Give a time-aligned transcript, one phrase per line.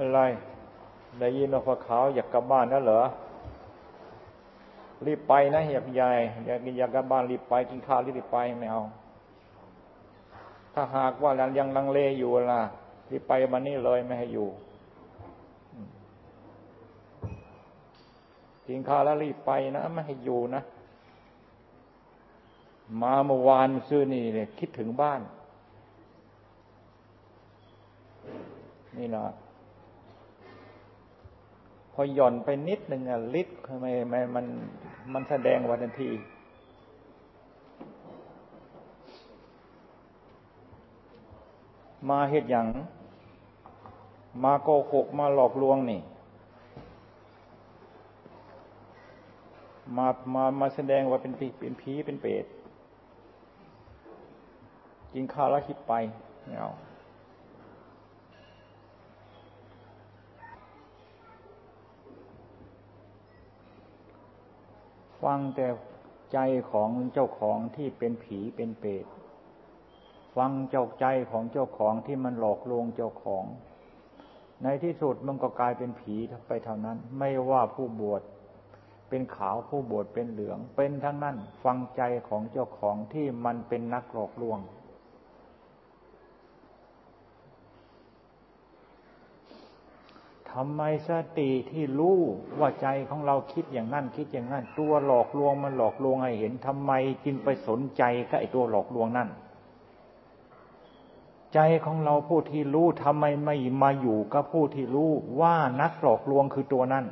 [0.00, 0.20] อะไร
[1.18, 3.02] ได้ยินว่าพอขาวอยากกลับบ้านนั่นเหรอ
[5.06, 8.82] รีบไปนะอยากยายอยากอยากกลับบ้านรีบไปกินข้าวรีบไปไม่เอา
[10.74, 12.60] ถ้าหากว่ายังลังเลอยู่ล่ะ
[13.10, 14.48] รีบไปมานี่เลยไม่ให้อยู่
[18.66, 20.62] กินข้าวแล้วรีบไปนะไม่ให้อยู่นะ
[23.02, 25.20] มาเมื่อวานซื้อนี่เนี่ยคิดถึงบ้าน
[28.96, 29.49] นี่นะพ
[32.00, 33.86] อหย่อนไปนิดหนึ่งอะลิตรทำไม
[34.34, 34.46] มัน
[35.12, 36.10] มันแสดงวันทันที
[42.08, 42.66] มาเหตุอย่าง
[44.44, 46.00] มาโกหกมาหลอกลวงนี่
[49.96, 52.44] มามามาแสดงว่าเป็นผีเป็นผีเป็นเปรต
[55.14, 55.92] กินข้าวแล้วคิดไป
[56.44, 56.70] ไม่เอา
[65.22, 65.66] ฟังแต่
[66.32, 66.38] ใจ
[66.72, 69.06] ของเจ้าของที่เป็นผีเป็นเปรต
[70.36, 73.44] ฟังเจ้าใจของเจ้าของที่มันหลอกลวงเจ้าของ
[74.62, 76.14] ในที่สุดมันก็กลายเป็นผี
[76.48, 78.22] ไปเท่านั้น ไม่ว่าผู้บวช
[79.08, 84.58] เป็นขาวผู้บวชเป็นเหลือง เป็นทั้งนั้น ฟังใจของเจ้าของที่มันเป็นนักหลอกลวง
[90.52, 92.18] ทำไมสติที่รู้
[92.58, 96.92] ว่าใจของเราคิดอย่างนั้นคิดอย่างนั้น ตัวหลอกลวงมันหลอกลวงให้เห็นทำไม
[97.24, 99.28] จึงไปสนใจกับไอ้ตัวหลอกลวงนั่น
[101.54, 107.04] ใจของเราผู้ที่รู้ทำไมไม่มาอยู่กับผู้ที่รู้ว่านักหลอกลวงคือตัวนั้น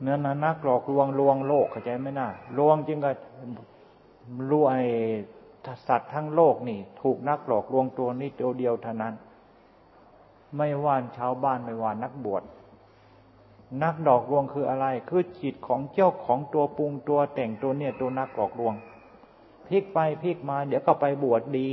[0.00, 2.28] เนื้อนักหลอกลวงลวงโลกเข้าใจไหมนะ
[2.58, 3.10] ลวงจึงก็
[4.50, 4.82] รู้ไอ้
[5.86, 9.14] สัตว์ทั้งโลกนี่ ถูกนักหลอกลวงตัวนี้ตัวเดียวเท่านั้น
[10.56, 12.42] ไม่ว่าชาวบ้านไม่ว่านักบวช
[13.82, 18.74] นักดอกลวงคืออะไร คือจิตของเจ้าของตัวปรุงตัวแต่งตัวเนี่ยตัวนักหลอกลวง
[19.66, 21.68] พลิกไปพลิกมา เดี๋ยวก็ไปบวชดี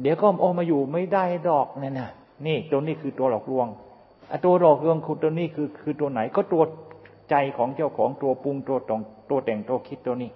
[0.00, 2.10] เดี๋ยวก็โอมาอยู่ไม่ได้ดอกเนี่ยนะ
[2.46, 3.66] นี่ตัวนี้คือตัวหลอกลวง
[4.44, 6.62] ตัวหลอกลวงคือตัวนี้คือคือตัวไหนก็ตัว
[7.30, 9.00] ใจของเจ้าของตัวปรุงตัวตอง
[9.30, 10.30] ตัวแต่งตัวคิดตัวนี้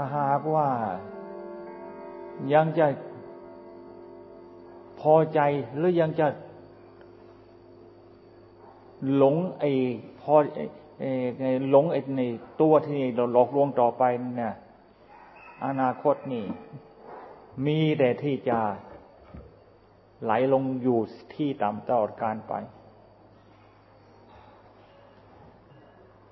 [0.00, 0.68] ถ้าหากว่า
[2.52, 2.86] ยังจะ
[5.00, 5.40] พอใจ
[5.76, 6.26] หรือยังจะ
[9.16, 9.70] หลงไอ้
[10.20, 10.34] พอ
[11.00, 12.22] ไอ้หลงไอ้ใน
[12.60, 14.02] ตัวที่เราหลอกลวงต่อไป
[14.36, 14.54] เนี่ย
[15.64, 16.44] อนาคตนี่
[17.66, 18.58] มีแต่ที่จะ
[20.22, 20.98] ไหลลงอยู่
[21.34, 22.52] ที่ต่ำตลอดการไป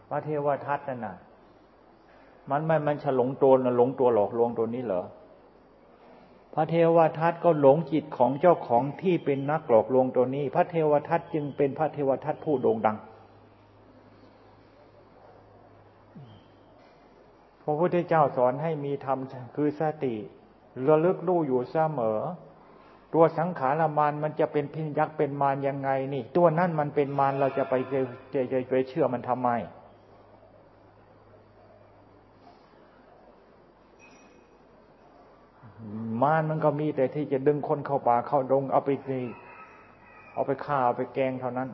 [0.08, 1.16] พระเทวทัตน่ะ
[2.50, 5.02] มันไม่มันฉลงตัวนะหลงตัวหลอกลวงตัวนี้เหรอ
[6.54, 12.96] พระเทวทัตก็หลงจิตของเจ้าของที่เป็นนักหลอกลวงตัวนี้ พระเทวทัตจึงเป็นพระเทวทัตผู้โด่งดัง
[17.62, 19.18] พระพุทธเจ้าสอนให้มีธรรม
[19.56, 20.14] คือสติ
[20.88, 22.20] ระลึกรู้อยู่เสมอ
[23.14, 28.00] ตัวสังขารมานมันจะเป็นพินยักษ์เป็นมารยังไงนี่ ตัวนั่นมันเป็นมารเราจะไปจะ
[28.52, 29.48] จะไปเชื่อมันทำไม
[36.22, 38.90] มารมันก็มีแต่ที่จะดึงคนเข้าป่าเข้าดง เอาไป
[40.32, 41.68] เอาไปฆ่าเอาไปแกงเท่านั้น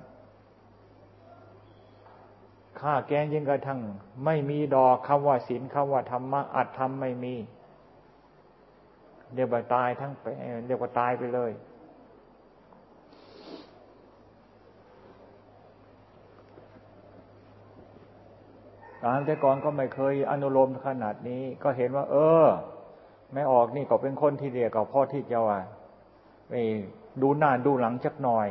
[2.81, 3.81] ฆ่าแกงยิ่งกระทั่ง
[4.25, 7.35] ไม่มีดอกคำว่าศีลคำว่าธรรมะอัดทำไม่มี
[9.35, 10.27] เดี๋ยวไปตายทั้งไป
[10.67, 11.53] เดี๋ยวก็ตายไปเลย
[19.05, 22.47] การแต่ก่อนก็ไม่เคยอนุโลมขนาดนี้ ก็เห็นว่า เออ
[23.33, 25.59] ไม่ออกนี่ก็เป็นคนที่เดียกับพ่อที่จะว่า
[26.49, 26.53] ไป
[27.23, 28.49] ดูหน้าดูหลังจักหน่อย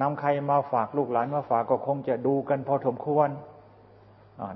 [0.00, 3.28] นำใครมาฝากลูกหลานมาฝากก็คงจะดูกันพอสมควร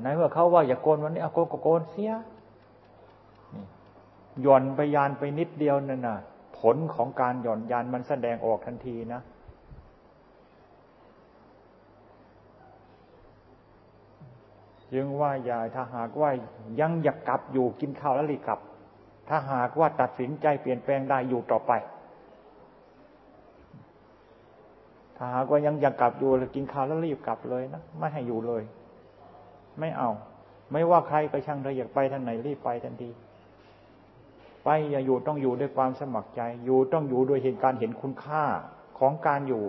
[0.03, 2.13] ในเมื่อเขาว่าอย่าโกนวันนี้เอาโกนก็โกนเสีย
[4.43, 6.19] หย่อนไปยานไปนิดเดียวนั่นน่ะ
[6.59, 9.21] ผลของการหย่อนยานมันแสดงออกทันทีนะ
[14.93, 16.31] จึงว่าอย่าถ้าหากว่า
[16.81, 18.61] ยังอยากกลับอยู่กินข้าวแล้วรีกลับ
[19.29, 21.73] ถ้าหากว่าตัดสินใจเปลี่ยนแปลงได้อยู่ต่อไป
[25.17, 28.63] ถ้าหากว่ายังอยากกลับอยู่กินข้าวแล้วรีบกลับเลยนะไม่ให้อยู่เลย
[29.79, 30.11] ไม่เอา
[30.73, 33.11] ไม่ว่าใครก็ช่างเลยอยากไปทางไหนรีบไปทันที
[34.65, 38.45] ไปอย่าอยู่ต้องอยู่ด้วยความสมัครใจ อยู่ต้องอยู่ด้วยเหตุการเห็นคุณค่า
[38.99, 39.65] ของการอยู่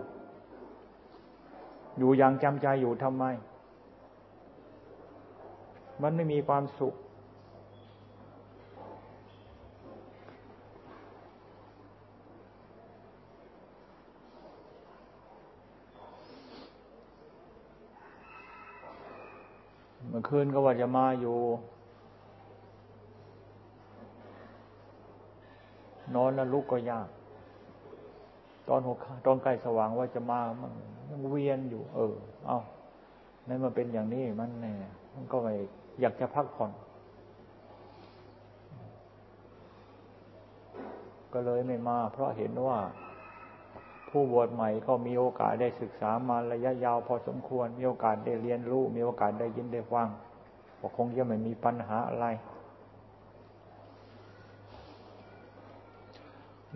[2.00, 3.26] อยู่อย่างจำใจอยู่ทำไม
[6.02, 6.96] มันไม่มีความสุข
[20.18, 21.38] มื่อคืนก็ว่าจะมาอยู่
[26.16, 27.08] นอนแล้วลุกก็ยาก
[28.68, 30.72] ตอนหกตอนใกล้สว่างว่าจะมามัน
[31.10, 32.16] ยังเวียนอยู่ เออ
[32.46, 32.58] เอา
[33.48, 35.54] นั่นมันเป็นอย่างนี้มันเนี่ยมันก็ไม่
[36.02, 36.72] อยากจะพักผ่อน
[41.34, 42.80] ก็เลยไม่มา เพราะเห็นว่า
[44.18, 50.08] ผู้บวชใหม่ก็มีโอกาสได้ศึกษามาระยะยาวพอสมควร มีโอกาสได้เรียนรู้ มีโอกาสได้ยินได้ฟัง
[50.80, 52.26] ก็คงจะไม่มีปัญหาอะไร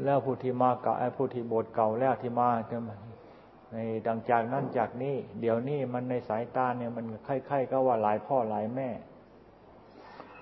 [0.03, 2.77] แล้วผู้ที่มาเก่าไอ้ผู้ที่บวชเก่าแล้วที่มาจะ
[3.74, 3.77] ใน
[4.07, 8.89] ดังจากนั้นจากนี้ เดี๋ยวนี้มันในสายตาเนี่ยมันคล้ายๆก็ว่าหลายพ่อหลายแม่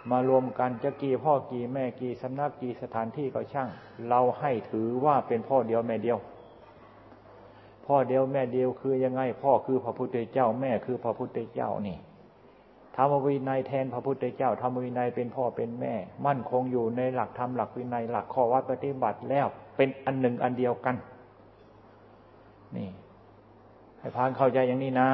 [0.09, 3.69] มารวมกันจะกี่พ่อกี่แม่กี่สำนักกี่สถานที่ก็ช่าง
[4.09, 6.19] เราให้ถือว่าเป็นพ่อเดียวแม่เดียว
[7.88, 11.98] พ่อเดียวแม่เดียวคือยังไง พ่อคือพระพุทธเจ้า แม่คือพระพุทธเจ้านี่
[12.95, 15.94] ธรรมวินัยแทนพระพุทธเจ้าธรรมวินัยเป็นพ่อเป็นแม่
[16.25, 19.48] มั่นคงอยู่ในหลักธรรมหลักวินัยหลักข้อวัดปฏิบัติแล้ว
[19.78, 20.95] เป็นอันหนึ่งอันเดียวกัน
[22.78, 22.89] นี่
[24.00, 25.10] ให้พานเข้าใจอย่างนี้นะ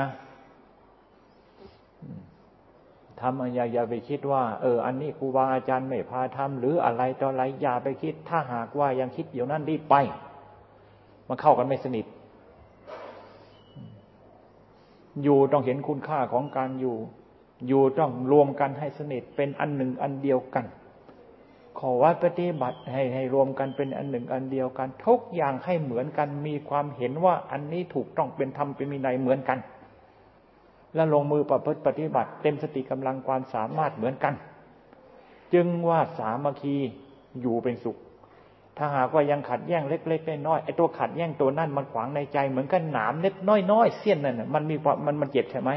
[3.20, 9.96] ทำอย่าอย่าไปคิดว่า เออ อันนี้ครูบาอาจารย์ไม่พาทำหรืออะไรต่ออะไรอย่าไปคิด ถ้าหากว่ายังคิดอยู่นั่นรีบไป
[11.28, 12.06] มันเข้ากันไม่สนิท
[15.24, 16.98] อยู่ต้องเห็นคุณค่าของการอยู่
[17.68, 20.66] อยู่ต้องรวมกันให้สนิทเป็นอันหนึ่งอันเดียวกัน
[21.80, 29.60] ขอวัดปฏิบัติให้ให้รวมกันเป็นอันหนึ่งอันเดียวกัน ทุกอย่างให้เหมือนกันมีความเห็นว่าอันนี้ถูกต้องเป็นธรรมเป็นมีในเหมือนกัน
[30.96, 34.34] และลงมือประพฤติปฏิบัติ เต็มสติกำลังความสามารถเหมือนกัน
[35.54, 36.76] จึงว่าสามัคคี
[37.42, 37.98] อยู่เป็นสุข
[38.78, 43.36] ถ้าหากว่ายังขัดแย้งเล็กๆน้อยๆไอ้ตัวขัดแย้งตัวนั่นมันขวางในใจ เหมือนกันหนามเล็ก
[43.72, 45.72] น้อยๆเสี้ยนนั่นมันมีความมันมันเจ็บใช่ไหม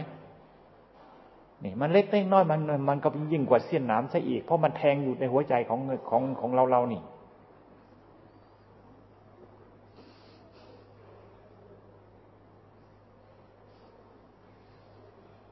[1.64, 7.02] นี่มันเล็กเล็กน้อยมันมันก็ยิ่งกว่าเสี้ยนหนามซะอีก เพราะมันแทงอยู่ในหัวใจของของของเราเรานี่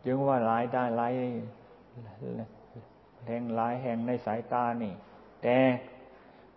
[0.05, 1.13] จึงว่าหลายได้หลาย
[3.27, 4.93] แห่งหลายแห่งในสายตานี่
[5.43, 5.57] แต่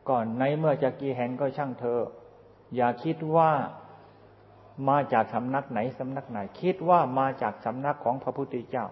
[0.09, 1.99] ก่อนในเมื่อจะกี่แห่งก็ช่างเธอ
[2.75, 3.51] อย่าคิดว่า
[4.89, 8.85] มาจากสำนักไหนสำนักไหน คิดว่ามาจากสำนักของพระพุทธเจ้า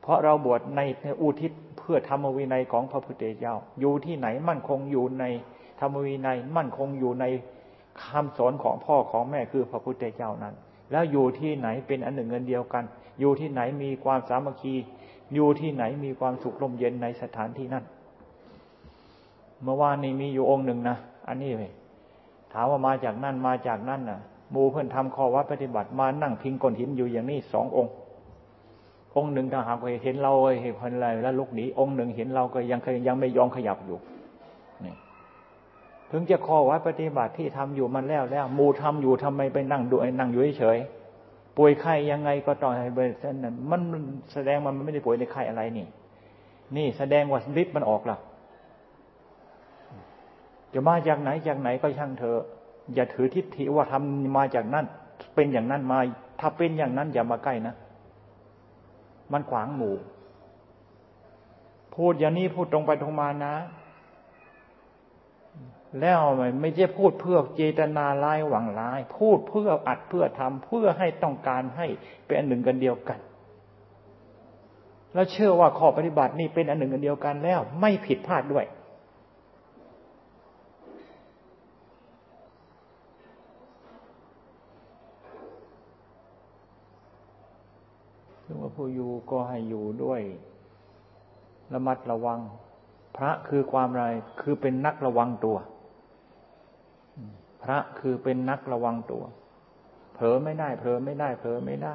[0.00, 0.80] เพราะเราบวชใน
[1.22, 5.24] อุทิศเพื่อธรรมวินัยของพระพุทธเจ้า อยู่ที่ไหนมั่นคงอยู่ใน
[5.80, 7.24] ธรรมวินัยมั่นคงอยู่ใน
[8.04, 10.54] คำสอนของพ่อของแม่คือพระพุทธเจ้านั้น
[10.92, 12.84] แล้วอยู่ที่ไหนเป็นอันหนึ่งเงินเดียวกัน
[13.20, 14.74] อยู่ที่ไหนมีความสามัคคี
[15.34, 17.84] อยู่ที่ไหนมีความสุขลมเย็นในสถานที่นั้น
[19.64, 20.96] เมื่อวานนี้มีอยู่องค์หนึ่งนะ
[21.28, 21.72] อันนี้เลย
[22.52, 24.20] ถามว่ามาจากนั่นมาจากนั่นน่ะ
[24.54, 27.92] มูเพื่อนทำข้อวัดปฏิบัติมานั่งพิงก้นหินอยู่อย่างนี้สององค์
[29.16, 30.32] องค์หนึ่งถ้าหากเห็นเรา
[30.62, 33.98] เห็นคนอะไรแล้วลุกหนีองค์หนึ่งเห็นเราก็ยังยังไม่ยอมขยับอยู่
[34.84, 34.94] นี่
[36.10, 40.78] ถึงจะข้อวัดปฏิบัติที่ทำอยู่มันแล้วแล้วมูทำอยู่ทำไมไปนั่งดูนั่งอยู่เฉย
[41.56, 43.02] ป่วยไข้ยังไงก็ต้องให้เบร
[43.32, 43.80] นนั้นมัน
[44.32, 45.86] แสดงมันไม่ได้ป่วยในไข้อะไรนี่
[46.76, 48.16] นี่แสดงว่าฤทธิ์มันออกล่ะ
[50.74, 52.38] จะมาจากไหนจากไหนก็ช่างเถอ
[52.94, 54.86] อย่าถือทิฏฐิว่าทำมาจากนั่น
[55.34, 55.98] เป็นอย่างนั้นมา
[56.40, 57.74] ถ้าเป็นอย่างนั้นอย่ามาใกล้นะ
[59.32, 59.96] มันขวางหมู่
[61.94, 63.54] พูดอย่างนี้พูดตรงไปตรงมานะ
[66.00, 66.20] แล้ว
[66.60, 71.86] ไม่ใช่พูดเพื่อเจตนาร้ายหวังร้าย พูดเพื่ออัดเพื่อทำเพื่อให้ต้องการให้
[72.26, 73.18] เป็นอันหนึ่งกันเดียวกัน
[75.14, 78.66] แล้วเชื่อว่าข้อปฏิบัตินี่เป็นอันหนึ่งกันเดียวกันแล้ว ไม่ผิดพลาดด้วย
[88.44, 90.20] หรือว่า ผู้อยู่ก็ให้อยู่ด้วย
[91.72, 92.40] ระมัดระวัง
[93.16, 94.04] พระคือความไร
[94.40, 95.56] คือเป็นนักระวังตัว
[97.62, 99.22] พระคือเป็นนักระวังตัว
[100.14, 101.94] เผลอไม่ได้ เผลอไม่ได้ เผลอไม่ได้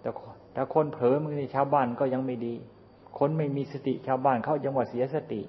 [0.00, 0.10] แต่
[0.52, 2.54] แต่คนเผลอมือในชาวบ้านก็ยังไม่ดี
[3.18, 5.40] คนไม่มีสติชาวบ้านเขายังว่าเสียสติ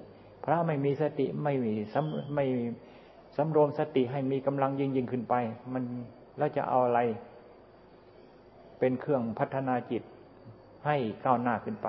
[0.44, 2.44] พระไม่มีสติไม่มีสำไม่
[3.36, 5.34] สำรวมสติให้มีกำลังยิ่งยิ่งขึ้นไป
[5.72, 5.84] มัน
[6.38, 7.00] แล้วจะเอาอะไร
[8.84, 10.02] เป็นเครื่องพัฒนาจิต
[10.86, 11.88] ให้ก้าวหน้าขึ้นไป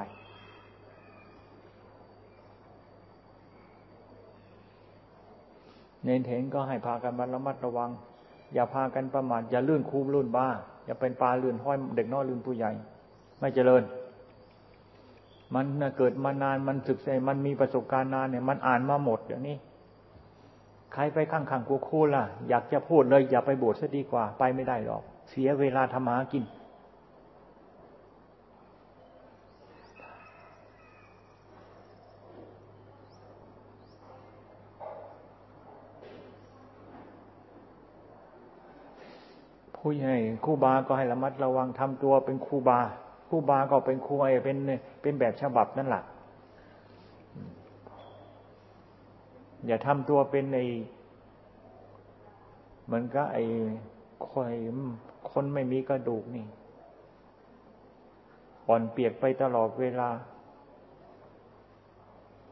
[6.03, 7.89] เน้นเห็นก็ให้พากันระมัดระวัง
[8.53, 10.47] อย่าพากันประมาทอย่าลื่นคูบลื่นบ้า
[10.85, 12.71] อย่าเป็นปลาลื่นห้อยเด็กน้อยลื่นผู้ใหญ่
[13.39, 13.83] ไม่เจริญ
[15.55, 15.65] มัน
[15.97, 19.57] เกิดมานานมันศึกษามันมีประสบการณ์นานเนี่ยมันอ่านมาหมดอย่างนี้
[20.93, 26.45] ใครไปข้างๆกูคูล่ะ อยากจะพูดเลยอย่าไปบวชซะดีกว่า ไปไม่ได้หรอก เสียเวลาทำหากิน
[39.85, 42.79] ผู้ใหญ่ครูบาก็ให้ระมัดระวังทำตัวเป็นครูบา
[43.29, 44.57] ครูบาก็เป็นครูไอเป็น
[45.01, 46.03] เป็นแบบฉบับนั่นแหละ
[49.65, 50.57] อย่าทำตัวเป็นใน
[52.85, 53.43] เหมือนก็ไอ้
[54.27, 54.53] คอย
[55.31, 56.45] คนไม่มีกระดูกนี่
[58.67, 60.09] อ่อนเปียกไปตลอดเวลา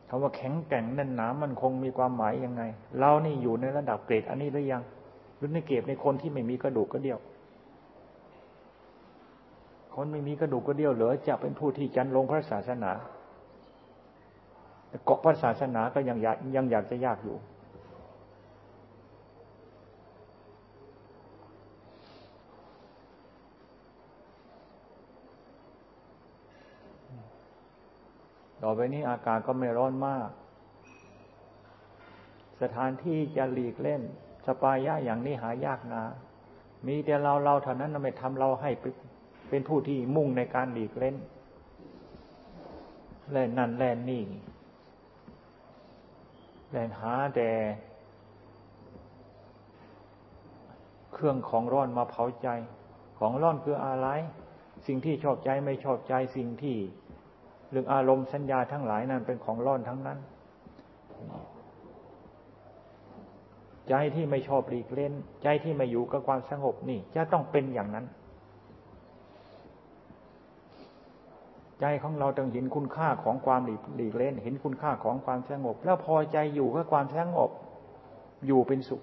[0.08, 2.64] คำว่าแข็งแกร่งแน่นหนามันคงมีความหมายยังไง
[3.00, 4.84] เรานี่อยู่ในระดับเกรดอันนี้หรือยัง
[5.42, 7.20] หรือในเก็บในคนที่ไม่มีกระดูกก็เดียว
[9.96, 12.92] คนไม่มีกระดูกก็เดียวเหลือจะเป็นผู้ที่จันลงพระศาสนา
[14.88, 17.38] แต่เกาะพระศาสนาก็ยังอยากยังอยากจะยากอยู่
[28.64, 30.30] ต่อไปนี้อากาศก็ไม่ร้อนมาก
[32.62, 34.02] สถานที่จะหลีกเล่น
[34.46, 36.04] สปายะอย่างนี้หายากนะ
[36.88, 38.72] มีแต่เราเราเท่านั้นไม่ทำเราให้
[39.50, 41.16] เป็นผู้ที่มุ่งในการหลีกเล่น
[43.32, 44.24] เล่นนั่นแล่นนี่
[46.72, 47.50] เล่นหาแต่
[51.14, 52.48] เครื่องของร้อนมาเผาใจ
[53.20, 54.08] ของร้อนคืออะไร
[54.88, 56.78] สิ่งที่ชอบใจไม่ชอบใจสิ่งที่
[57.72, 60.20] เรื่องอารมณ์สัญญาทั้งหลายนั้นเป็นของร้อนทั้งนั้น
[63.90, 68.06] ใจที่ไม่ชอบหลีกเล่น ใจที่ไม่อยู่กับความสงบนี่ จะต้องเป็นอย่างนั้น
[71.82, 77.50] ใจของเราต้องเห็นคุณค่าของความหลีกลเล่น เห็นคุณค่าของความสงบ แล้วพอใจอยู่กับความสงบ
[78.48, 79.02] อยู่เป็นสุข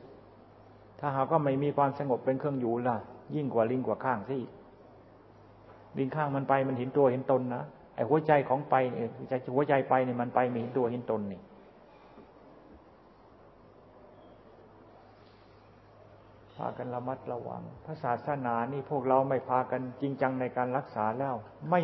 [1.00, 2.96] ถ้าหาก็ไม่มีความสงบเป็นเครื่องอยู่ล่ะ
[3.34, 4.50] ยิ่งกว่าลิงกว่าข้างซะอีก
[5.98, 7.62] ลิงข้างมันไปมันเห็นตัวเห็นตนนะ
[7.94, 9.08] ไอ้หัวใจของไปเนี่ย
[9.54, 11.40] หัวใจไปเนี่ยมันไปม่เห็นตัวเห็นตนนี่
[16.58, 21.34] พากันระมัดระวัง พระศาสนานี่พวกเราไม่พากันจริงจังในการรักษาแล้ว
[21.70, 21.80] ไม่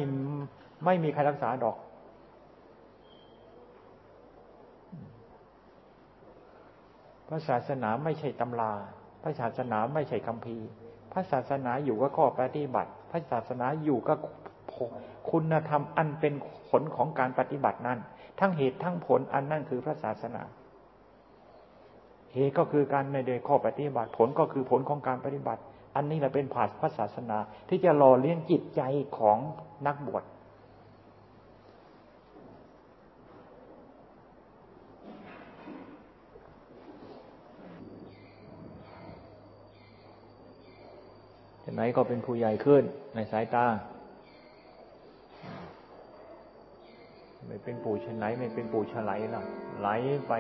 [0.85, 1.77] ไม่มีใครรักษาดอก
[7.29, 8.73] พระศาสนาไม่ใช่ตำรา
[9.23, 10.57] พระศาสนาไม่ใช่คำพี
[11.13, 14.19] พระศาสนาอยู่กับข้อปฏิบัติ พระศาสนาอยู่กับ
[15.31, 16.35] คุณธรรมอันเป็น
[16.71, 17.99] ผลของการปฏิบัตินั้น
[18.41, 20.43] ทั้งเหตุทั้งผลอันนั่นคือพระศาสนา
[22.35, 25.61] เหตุก็คือการในเดข้อปฏิบัติ ผลก็คือผลของการปฏิบัติ
[25.97, 27.39] อันนี้แหละเป็นผาพระศาสนา
[27.69, 28.83] ที่จะหล่อเลี้ยงจิตใจ
[29.19, 29.39] ของ
[29.87, 30.25] นักบวช
[41.75, 42.83] ไหนก็เป็นผู้ใหญ่ขึ้น
[43.15, 43.67] ในสายตา
[47.47, 49.43] ไม่เป็นปู่ชนไหนไม่เป็นปู่ฉไลล่ะ
[49.81, 49.89] ไหล
[50.29, 50.33] ไป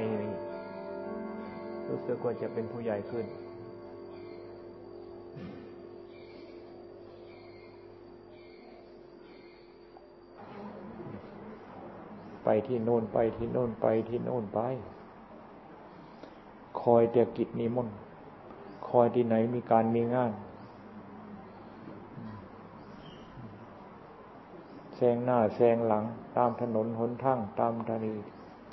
[1.88, 3.26] รู้สึกว่าจะเป็นผู้ใหญ่ขึ้น
[12.44, 14.60] ไปที่โน่นไปที่โน่นไปที่โน่นไป
[16.80, 17.96] คอยเตียกิจนิมนต์
[18.88, 20.32] คอยที่ไหนมีการมีงาน
[24.96, 26.04] แซงหน้าแซงหลัง
[26.36, 28.12] ตามถนนหนทาง ตามทนี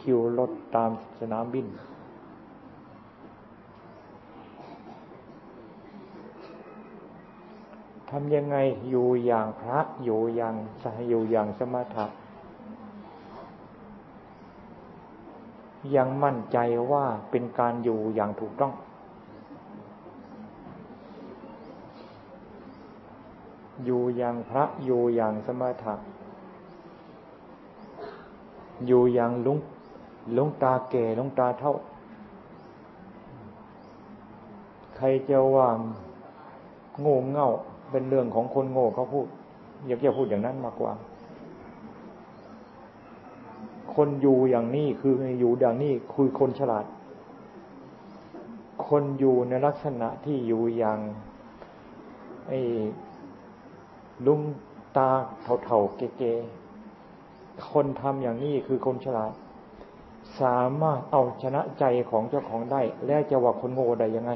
[0.02, 1.66] คิวรถตามสนามบิน
[8.14, 8.58] ทำยังไง
[8.90, 12.06] อยู่อย่างพระอยู่อย่างสอยู่อย่างสมถะ
[15.96, 16.58] ยังมั่นใจ
[16.92, 18.74] ว่าเป็นการอยู่อย่างถูกต้อง
[23.86, 25.94] อยู่อย่างพระอยู่อย่างสมถะ
[28.88, 29.58] อยู่อย่างลุง
[30.36, 31.74] ลุงตาแก่ลุงตาเท่า
[34.96, 35.70] ใครจะว่า
[37.00, 37.50] โง่เง่า
[37.92, 39.28] เป็นเรื่องของคนโง่เขาพูด
[39.88, 40.94] อยากจะพูดอย่างนั้นมากกว่า
[43.96, 46.86] คนอยู่อย่างนี้คืออยู่อย่างนี้คือคนฉลาด
[48.88, 51.00] คนอยู่ในลักษณะที่อยู่อย่าง
[52.48, 52.60] ไอ้
[54.26, 54.42] ลุง
[54.98, 55.10] ตา
[55.64, 59.32] เถ่าๆเก๋ๆคนทำอย่างนี้คือคนฉลาด
[60.42, 64.32] สามารถเอาชนะใจของเจ้าของได้ แล้วจะว่าคนโง่ได้ยังไง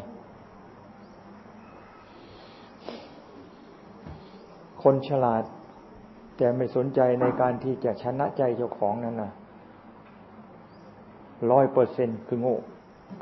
[4.87, 5.43] คนฉลาด
[6.37, 9.31] แต่ไม่สนใจในการที่จะชนะใจเจ้าของนั่นนะ
[11.51, 12.57] ร้อยเปอร์เซ็นคือโง่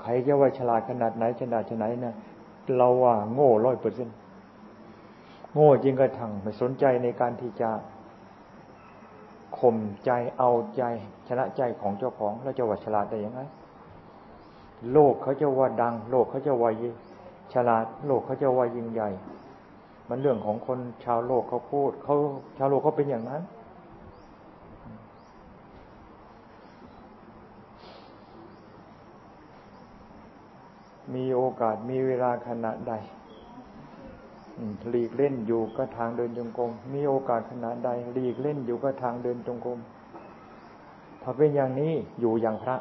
[0.02, 2.16] ใครจะว่าฉลาดขนาดไหนฉลาดขนาดไหนนะ
[2.78, 4.08] เราว่าโง่ร้อยเปอร์เซ็น
[5.54, 7.70] โง่จริงกระทั่งไม่สนใจในการที่จะ
[9.58, 10.84] ข่มใจเอาใจ
[11.28, 13.42] ชนะใจของเจ้าของแล้วจะว่าฉลาดได้ยังไง
[14.92, 16.70] โลกเขาจะว่าดัง โลกเขาจะว่า
[17.54, 19.10] ฉลาด โลกเขาจะว่ายิ่งใหญ่
[20.10, 22.16] มันเรื่องของคนชาวโลกเขาพูดเขา
[22.58, 23.42] ชาวโลกเขาเป็นอย่างนั้น
[31.16, 32.94] มีโอกาสมีเวลาขณะใด
[34.90, 39.80] หลีกเล่นอยู่ก็ทางเดินจงกรม มีโอกาสขนาดใดหลีกเล่นอยู่ก็ทางเดินจงกรม
[41.22, 42.76] ถ้าเป็นอย่างนี้อยู่อย่างพระ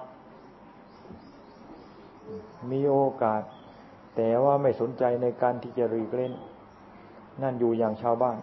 [2.71, 3.43] มีโอกาส
[4.17, 6.33] แต่ว่าไม่สนใจในการที่จะหลีกเล่น
[7.43, 8.39] นั่นอยู่อย่างชาวบ้าน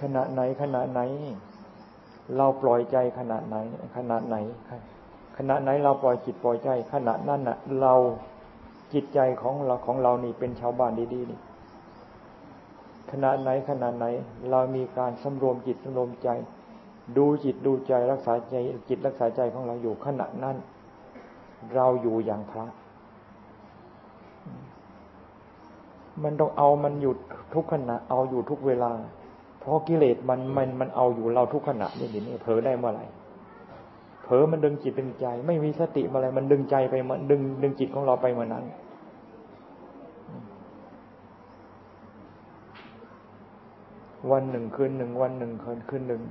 [0.00, 1.00] ขณะไหนขณะไหน
[2.36, 3.56] เราปล่อยใจขณะไหน
[3.96, 4.36] ขณะไหน
[5.36, 7.94] ขณะไหนเราปล่อยจิตปล่อยใจ ขณะนั้นน่ะ เรา
[8.92, 11.40] จิตใจของเราของเรานี่เป็นชาวบ้านดีๆนี่
[13.10, 14.06] ขณะไหนขณะไหน
[14.50, 16.28] เรามีการสำรวมจิตสำรวมใจ
[17.16, 18.54] ดูจิตดูใจรักษาใจ
[18.88, 20.56] จิตรักษาใจของเราอยู่ขณะนั้น
[21.74, 22.66] เราอยู่อย่างพระ
[26.24, 27.12] มันต้องเอามันอยู่
[27.54, 28.92] ทุกขณะ เอาอยู่ทุกเวลา
[29.60, 33.04] เพราะกิเลสมันมันมันเอาอยู่เราทุกขณะนี่นี่เผลอได้เมื่อไหร่
[34.26, 38.64] ผลอมันดึงจิตดึงใจ ไม่มีสติอะไรมันดึงใจไปมันดึงดึงจิตของเราไปเหมือนนั้น
[44.32, 46.22] วันหนึ่งคืนหนึ่งวันหนึ่งคืนคืนหนึ่ง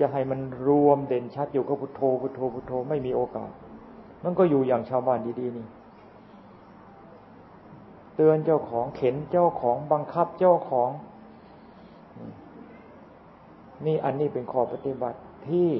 [0.00, 3.50] จะให้มันรวมเด่นชัดอยู่กับพุทโธพุทโธพุทโธไม่มีโอกาส
[4.24, 5.66] มันก็อยู่อย่างชาวบ้านดีๆนี่
[8.16, 10.90] เตือนเจ้าของเข็นเจ้าของบังคับเจ้าของ
[13.86, 15.70] นี่อันนี้เป็นข้อปฏิบัติที่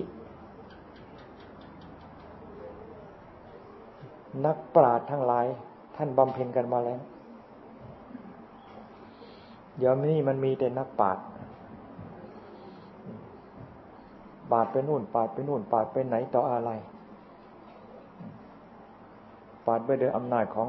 [4.46, 5.46] นักปราชญ์ทั้งหลาย
[5.96, 7.00] ท่านบำเพ็ญกันมาแล้ว
[9.78, 11.24] เดี๋ยวนี้มันมีแต่นักปราชญ์
[14.52, 16.70] ปาดไปนู่น ปาดไปนู่น ปาดไปไหนต่ออะไร
[19.66, 20.68] ปาดไปโดยอำนาจของ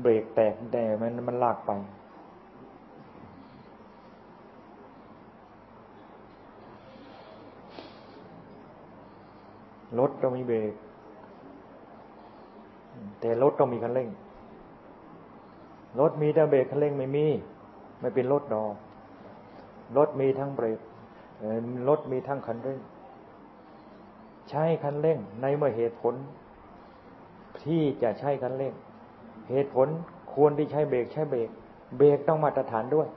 [0.00, 1.72] เบรกแตกแต่มันมันลากไป
[9.98, 10.72] รถต้องมีเบรก
[13.20, 14.08] แต่รถต้องมีคันเร่ง
[16.00, 17.26] รถมีแต่เบรกคันเร่งไม่มี
[18.00, 18.74] ไม่เป็นรถดอก
[19.96, 20.78] รถมีทั้งเบรก
[21.88, 22.80] รถมีทั้งคันเร่ง
[24.50, 26.14] ใช้คันเร่งในเมื่อเหตุผล
[27.64, 28.74] ที่จะใช้คันเร่ง
[29.50, 29.88] เหตุผล
[30.34, 31.48] ควรที่ใช้เบรกใช้เบรก
[31.96, 33.08] เบรกต้องมาตรฐานด้วย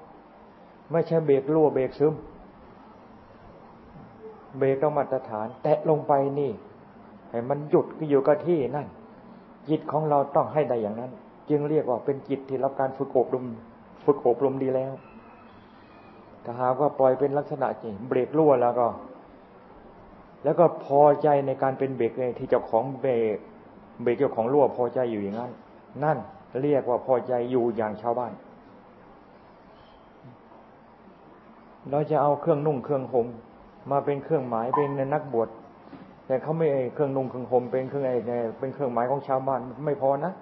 [0.91, 2.13] ไม่ใช่เบรกรั่วเบรกซึม
[4.57, 6.51] เบรกต้องมาตรฐาน แตะลงไปนี่
[7.29, 8.87] ให้มันหยุดก็อยู่กับที่นั่น
[9.69, 11.11] จิตของเราต้องให้ได้อย่างนั้น
[11.49, 13.45] จึงเรียกว่าเป็นจิตที่รับการฝึกอบรม
[14.05, 14.93] ฝึกอบรมดีแล้ว
[16.43, 18.87] ถ้าหากว่าปล่อยเป็นลักษณะจริงเบรกรั่วแล้วก็
[20.43, 23.37] แล้วก็พอใจในการเป็นเบรกที่เจ้าของเบรก
[24.01, 25.51] เบรกเจ้าของรั่วพอใจอยู่อย่างนั้น
[26.03, 26.17] นั่น
[26.61, 28.33] เรียกว่าพอใจอยู่อย่างชาวบ้าน
[31.91, 33.27] เราจะเอาเครื่องนุ่งเครื่องห่ม
[33.91, 35.49] มาเป็นเครื่องหมายเป็นนักบวช
[36.27, 38.15] แต่เขาไม่เครื่องนุ่งเครื่องห่มเป็นเครื่องไอ้
[38.59, 40.33] เป็นเครื่องหมายของชาวบ้านไม่พอนะ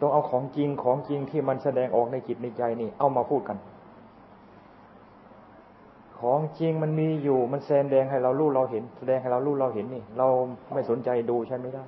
[0.00, 3.58] ต้องเอาของจริงของจริงที่มันแสดงออกในจิตในใจนี่ เอามาพูดกัน
[6.18, 10.26] ของจริงมันมีอยู่มันแสดงให้เรารู้เราเห็น แสดงให้เรารู้เราเห็นนี่ เรา
[10.72, 11.84] ไม่สนใจดูใช่ไหมล่ะ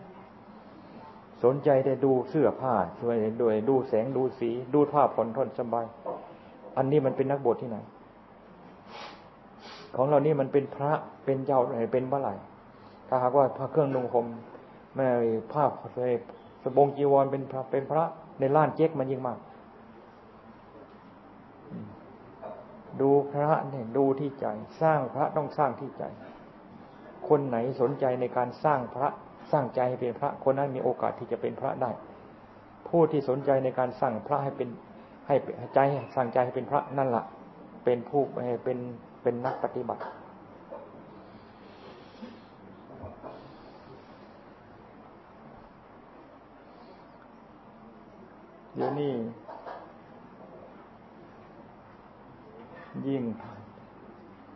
[1.45, 5.87] สนใจแต่ดูเสื้อผ้าช่วยด้วยดูแสงดูสี ดูภาพผ่อนทนสบาย
[6.77, 7.79] อันนี้มันเป็นนักบวชที่ไหน
[9.97, 10.93] ของเรานี่มันเป็นพระ
[11.25, 11.61] เป็นเจ้า
[11.93, 12.35] เป็นเมื่อไหร่
[13.09, 14.27] ถ้าหากว่าพระเครื่องนุ่งห่ม
[14.95, 15.07] ไม่
[15.53, 15.65] ผ้า
[16.63, 18.05] สบงจีวรเป็นพระเป็นพระ
[18.39, 19.39] ในล้านเจ๊กมันยิ่งมาก
[23.01, 24.47] ดูพระเนี่ยดูที่ใจ
[24.83, 26.05] สร้างพระต้องสร้างที่ใจ
[27.29, 29.09] คนไหนสนใจในการสร้างพระ
[29.53, 31.91] สร้างใจให้เป็นพระคนนั้นมีโอกาสที่จะเป็นพระได้
[32.89, 34.69] ผู้ที่สนใจในการสร้างพระให้เป็น
[35.27, 35.35] ให้
[35.75, 35.79] ใจ
[36.15, 37.25] สร้างใจให้เป็นพระนั่นแหละ
[37.85, 38.21] เป็นผู้
[38.65, 38.79] เป็น
[39.23, 40.03] เป็นนักปฏิบัติ
[48.75, 49.13] เดี๋ยวนี้
[53.07, 53.23] ยิ่ง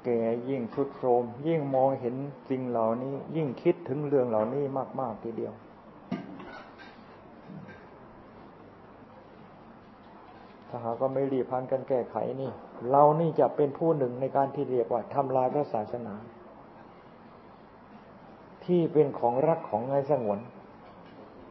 [0.09, 2.15] แก่ยิ่งทุดโทรม ยิ่งมองเห็น
[2.51, 5.53] สิ่งเหล่านี้ ยิ่งคิดถึงเรื่องเหล่านี้มากมากทีเดียว
[10.69, 12.51] ถ้าหากก็ไม่รีพันกันแก้ไขนี่
[12.91, 16.15] เรานี่จะเป็นผู้หนึ่งในการที่เรียกว่าทำลายพระศาสนา
[18.65, 20.39] ที่เป็นของรักของไงสงวน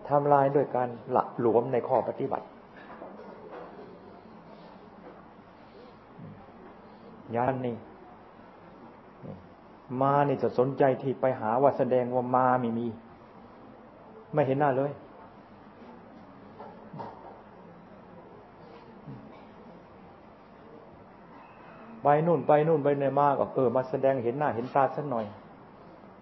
[0.10, 2.46] ทำลายโดยการหละหลวมในข้อปฏิบัติ
[7.36, 7.76] ยานนี่
[10.02, 12.88] มานี่จะสนใจที่ไปหาว่าแสดงว่ามาไม่มี
[14.34, 14.92] ไม่เห็นหน้าเลย
[22.04, 25.26] ไปนู่นไปนู่นไปในมาก็เออมาแสดงเห็นหน้าเห็นตาสักหน่อย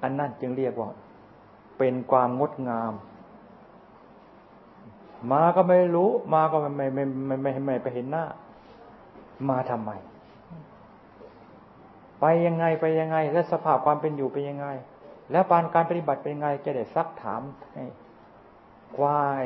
[0.03, 0.89] อันนั้นจึงเรียกว่า
[1.77, 2.93] เป็นความงดงาม
[5.31, 8.23] มาก็ไม่รู้ มาก็ไม่ไม่ไม่ไม่ไม่ไปเห็นหน้า
[9.49, 9.91] มาทำไม
[12.25, 14.67] ไปยังไงไปยังไง และสภาพความเป็นอยู่เป็นยังไง
[15.31, 17.41] แล้วการการปฏิบัติเป็นยังไงจะได้ซักถาม
[17.73, 17.85] ให้
[18.97, 19.45] กวาย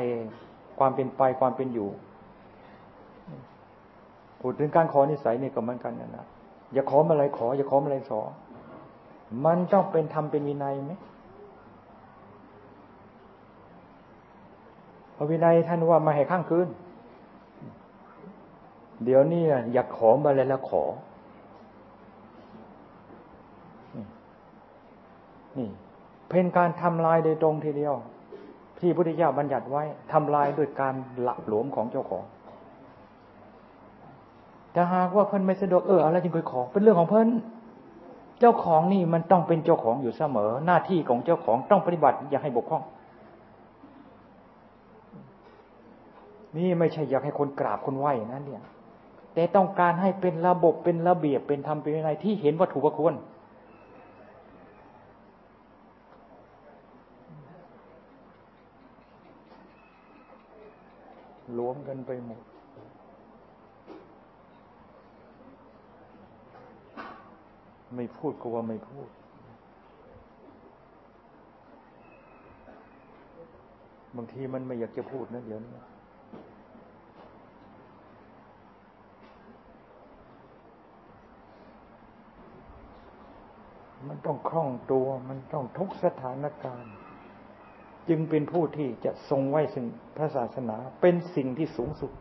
[0.78, 1.88] ความเป็นไปความเป็นอยู่
[4.40, 6.26] พูดถึงการขอนิสัยนี่ก็เหมือนกันนะนะ
[6.72, 8.20] อย่าขออะไรขอ อย่าขออะไรสอ
[9.44, 10.92] มันต้องเป็นธรรมเป็นวินัยไหม
[15.16, 16.68] พระวินัยท่านว่ามาให้ข้างคืน
[19.04, 20.84] เดี๋ยวนี้อยากขอมาเลยแล้วขอ
[25.58, 25.70] นี่
[26.30, 27.94] เป็นการทำลายโดยตรงทีเดียว
[28.78, 32.24] ที่พุทธิยาบัญญัติไว้ทำลายด้วยการหลักหลวมของเจ้าของ
[34.72, 37.28] แต่หากว่าเพิ่นไม่สะดวกเอออะไรจึงคอยขอเป็นเรื่องของเพิ่น
[38.40, 42.82] เจ้าของนี่มันต้องเป็นเจ้าของอยู่เสมอ หน้าที่ของเจ้าของต้องปฏิบัติอย่าให้บกพร่อง
[46.56, 48.62] นี่ไม่ใช่อยากให้คนกราบคนไหว้นะเนี่ย
[49.34, 53.14] แต่ต้องการให้เป็นระบบเป็นระเบียบเป็นธรรมเป็นอะไรที่เห็นวัตถุประควร
[61.58, 62.42] รวมกันไปหมด
[67.96, 69.08] ไม่พูดก็ว่าไม่พูด
[74.16, 75.72] บางทีมันไม่อยากจะพูดนะเดี๋ยวนี้
[84.08, 86.94] มันต้องคล่องตัว มันต้องทุกสถานการณ์
[88.08, 92.12] จึงเป็นผู้ที่จะทรงไว้ซึ่งพระศาสนาเป็นสิ่งที่สูงสุด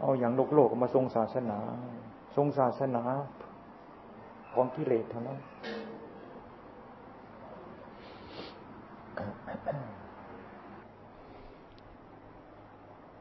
[0.00, 1.58] เอาอย่างโลกโลกมาทรงศาสนา
[2.36, 3.02] ทรงศาสนา
[4.54, 5.38] ของกิเลสเท่านั้น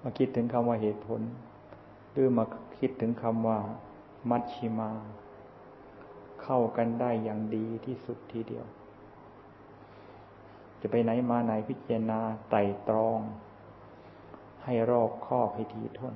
[0.02, 1.22] มาคิดถึงคำว่าเหตุผล
[2.12, 2.44] หรือมา
[2.80, 3.60] คิดถึงคำว่า
[4.30, 4.90] มัชชิมา
[6.44, 8.66] เข้ากันได้อย่างดีที่สุดทีเดียว
[10.82, 13.20] จะไปไหนมาไหนพิจารณาไต่ตรอง
[14.66, 16.16] ให้รอบคอบให้ทีท่วน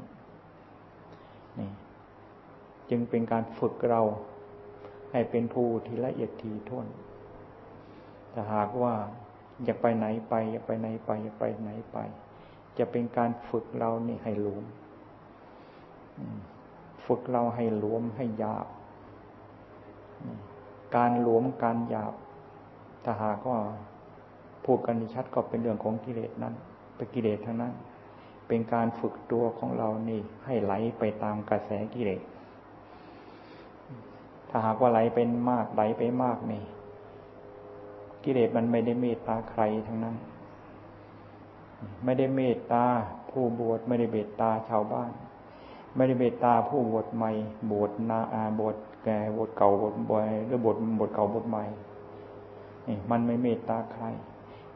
[1.59, 1.71] นี่
[2.89, 4.01] จึงเป็นการฝึกเรา
[5.11, 6.87] ให้เป็นผู้ที่ละเอียดทีท่วน
[8.33, 8.95] ถ้าหากว่า
[9.63, 11.97] อยากไปไหนไป อยากไปไหนไป อยากไปไหนไป
[12.77, 14.63] จะเป็นการฝึกเรานี่ให้หลวม
[17.05, 18.67] ฝึกเราให้หลวมให้ยาบ
[20.95, 22.13] การหลวมการหยาบ
[23.03, 23.59] ถ้าหากว่า
[24.65, 26.53] พูดกันชัดก็เป็นเรื่องของกิเลสนั้น
[26.95, 27.73] เป็นกิเลสทั้งนั้น
[28.47, 32.21] เป็นการฝึกตัวของเรานี่ ให้ไหลไปตามกระแสกิเลส
[34.49, 36.63] ถ้าหากว่าไหลเป็นมากไหลไปมากนี่
[38.23, 40.15] กิเลสมันไม่ได้เมตตาใครทั้งนั้น
[42.03, 42.85] ไม่ได้เมตตา
[43.31, 45.11] ผู้บวชไม่ได้เมตตาชาวบ้าน
[45.95, 47.31] ไม่ได้เมตตาผู้บวชใหม่
[47.71, 51.63] บวชนาอาบวช แก่บทเก่าบทบ่อยหรือบทบทเก่าบทใหม่
[53.11, 54.05] มันไม่เมตตาใคร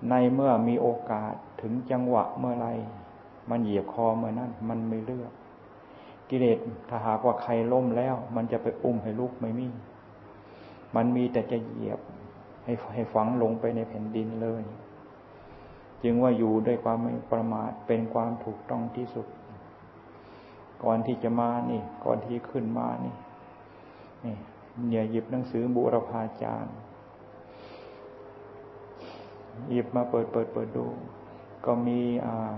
[0.10, 2.68] ในเมื่อมีโอกาสถึงจังหวะเมื่อไร
[3.50, 5.32] มันเหยียบคอเมื่อนั้น มันไม่เลือก
[6.30, 6.58] กิเลส
[6.90, 9.68] ถ้าหากว่าใครล้มแล้ว มันจะไปอุ้มให้ลุกไม่มี
[10.96, 12.00] มันมีแต่จะเหยียบ
[12.64, 14.64] ให้ให้ฝังลงไปในแผ่นดินเลย
[16.04, 19.28] จึงว่าอยู่ด้วยความไม่ประมาทเป็นความถูกต้องที่สุด
[20.84, 23.14] ก่อนที่จะมานี่ ก่อนที่ขึ้นมานี่
[24.26, 24.36] นี่
[24.88, 26.76] เนี่ยหยิบหนังสือบุรพาจารย์
[29.70, 30.88] หยิบมาเปิดเปิดเปิดดู
[31.66, 32.54] ก็มีอ่า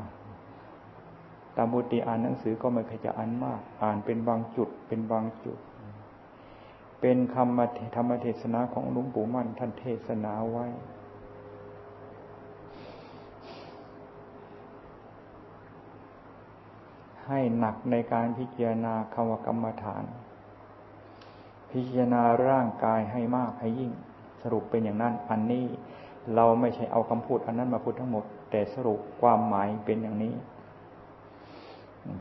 [1.58, 5.58] ตามบุตรอ่านหนังสือก็ไม่เคยจะอ่านมาก อ่านเป็นบางจุด เป็นบางจุด
[7.02, 10.66] เป็นคำธรรมเทศนาของหลวงปู่มั่นท่านเทศนาไว้
[17.28, 20.04] ให้หนักในการพิจารณาคำว่ากรรมฐาน
[21.74, 23.92] พิจารณาร่างกายให้มากให้ยิ่ง
[24.44, 25.66] สรุปเป็นอย่างนั้น อันนี้
[26.36, 30.34] เราไม่ใช่เอาคำพูดอันนั้นมาพูดทั้งหมด แต่สรุปความหมายเป็นอย่างนี้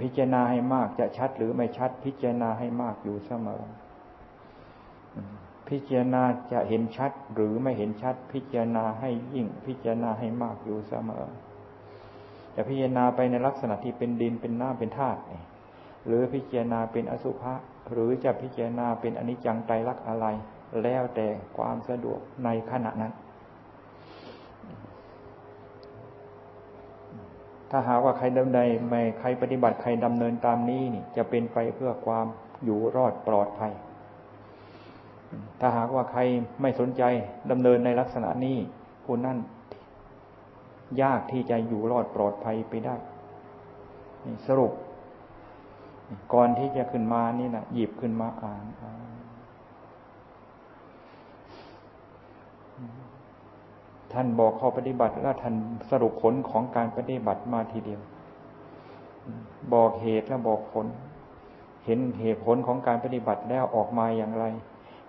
[0.03, 3.63] พิจารณาให้มากจะชัดหรือไม่ชัด พิจารณาให้มากอยู่เสมอ
[5.69, 11.25] พิจารณาจะเห็นชัดหรือไม่เห็นชัด พิจารณาให้ยิ่ง พิจารณาให้มากอยู่เสมอ
[12.55, 15.21] จะพิจารณาไปในลักษณะที่เป็นดินเป็นน้ำเป็นธาตุ
[16.07, 17.55] หรือพิจารณาเป็นอสุภะ
[17.91, 20.27] หรือจะพิจารณาเป็นอนิจจังไตรลักษณ์อะไร
[20.83, 23.13] แล้วแต่ความสะดวกในขณะนั้น
[27.71, 32.27] ถ้าหากว่าใครดำเนินไม่ใครปฏิบัติใครดำเนินตามนี้นี่ จะเป็นไปเพื่อความ
[32.65, 33.73] อยู่รอดปลอดภัย
[35.61, 36.21] ถ้าหากว่าใคร
[36.61, 37.03] ไม่สนใจ
[37.51, 38.57] ดำเนินในลักษณะนี้
[39.05, 39.39] ผู้นั้น
[41.03, 42.97] ยากที่จะอยู่รอดปลอดภัยไปได้
[44.47, 44.73] สรุป
[46.33, 48.65] ก่อนที่จะขึ้นมานี่นะหยิบขึ้นมาอ่าน
[54.13, 55.55] ท่านบอกข้อปฏิบัติแล้วท่าน
[55.91, 58.01] สรุปผลของการปฏิบัติมาทีเดียว
[59.75, 60.87] บอกเหตุแล้วบอกผล
[61.85, 64.45] เห็นเหตุผลของการปฏิบัติแล้วออกมาอย่างไร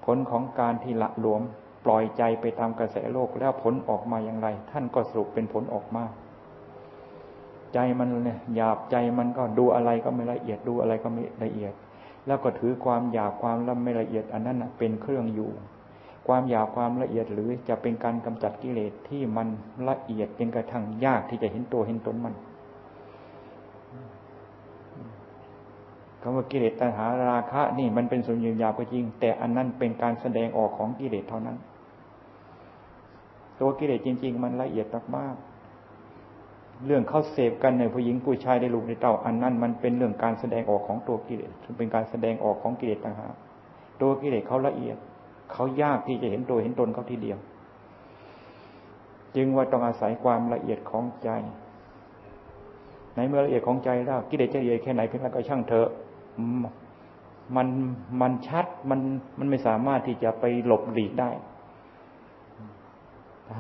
[0.05, 1.41] ผลของการที่ละหลวม
[1.85, 6.03] ปล่อยใจไปตามกระแสโลกแล้วผลออกมาอย่างไร ท่านก็สรุปเป็นผลออกมา
[7.73, 11.73] ใจมันเนี่ยหยาบใจมันก็ดูอะไรก็ไม่ละเอียดดูอะไรก็ไม่ละเอียด
[12.27, 15.49] แล้วก็ถือความหยาบความละไม่ละเอียดอันนั้นเป็นเครื่องอยู่
[16.27, 19.47] ความหยาบความละเอียดหรือจะเป็นการกำจัดกิเลสที่มัน
[19.89, 22.35] ละเอียดจนกระทั่งยากที่จะเห็นตัวเห็นตนมัน
[26.21, 31.57] คำว่ากิเลสตัณหาราคะนี่มันเป็นส่วนหยาบก็จริง แต่อันนั้นเป็นการแสดงออกของกิเลสเท่านั้น
[33.59, 35.52] ตัวกิเลสจริง ๆ มันละเอียดมากๆ
[36.85, 43.33] เรื่องเขาเสพกันในผู้หญิงผู้ชายได้ลูกในเต้าอันนั้น มันเป็นเรื่องการแสดงออกของตัวกิเลสเป็นการแสดงออกของกิเลสต่างหาก
[44.01, 44.97] ตัวกิเลสเขาละเอียด
[45.51, 47.37] เขายากที่จะเห็นตัวเห็นตนเขาทีเดียว
[49.35, 51.29] จึงว่าต้องอาศัยความละเอียดของใจ
[53.15, 55.89] ในเมื่อละเอียดของใจแล้วกิเลสจะละเอียดแค่ไหนเพียงไรก็ช่างเถอะ
[57.55, 57.67] มัน
[58.21, 58.99] มันชัดมัน
[59.39, 61.29] มันไม่สามารถที่จะไปหลบหลีกได้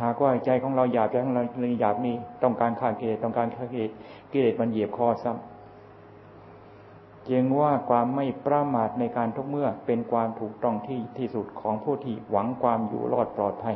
[0.01, 1.43] หากว่าใจของเราหยาบใจของเรา
[1.79, 3.91] หยาบนี่ต้องการฆ่ากิเลสต้องการฆ่ากิเลส
[4.31, 13.75] กิเลสมันเหยียบคอซ้ำจึงว่าความไม่ประมาทในการทุกเมื่อเป็นความถูกต้องที่ที่สุดของผู้ที่หวังความอยู่รอดปลอดภัย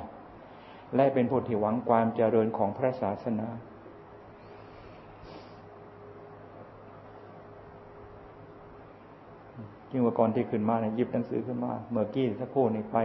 [0.96, 3.48] และเป็นผู้ที่หวังความเจริญของพระศาสนา
[9.92, 12.98] จึงว่าก่อนที่ขึ้นมาเนี่ยยิบหนังสือขึ้นมา เมื่อกี้สักครู่นี่ไป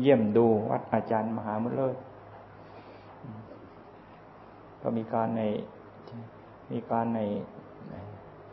[0.00, 1.96] เยี่ยมดูวัดอาจารย์มหามุเลิศ
[4.86, 5.42] ก็มีการใน
[6.72, 7.20] มีการใน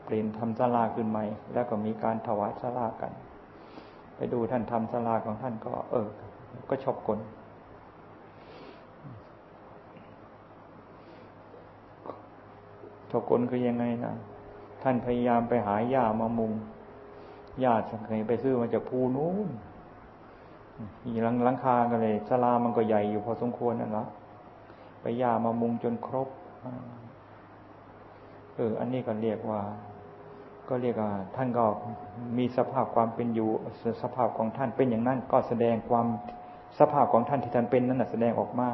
[0.04, 3.12] เปลี่ยนทำศาลาขึ้นใหม่ แล้วก็มีการถวายศาลากัน
[4.16, 6.08] ไปดูท่านทำศาลาของท่านก็ เออ
[6.70, 7.20] ก็ชอบกล
[13.12, 14.14] ชอบกลคือยังไงนะ
[14.84, 16.52] ท่านพยายามไปหาหญ้ามามุง
[17.62, 19.48] หญ้าสังเคยไปซื้อมาจากภูนู้น
[21.06, 24.06] มีหลังหลังคากันเลยศาลามันก็ใหญ่อยู่พอสมควรนั่นละ
[25.02, 26.28] ไปยามามุงจนครบ
[28.56, 29.62] เอออันนี้ก็เรียกว่า
[30.70, 31.66] ก็เรียกว่า ท่านก็
[32.38, 33.50] มีสภาพความเป็นอยู่
[34.02, 36.08] สภาพของท่านเป็นอย่างนั้น ก็แสดงความ
[36.80, 38.70] สภาพของท่านที่ท่านเป็นนั้นแสดงออกมา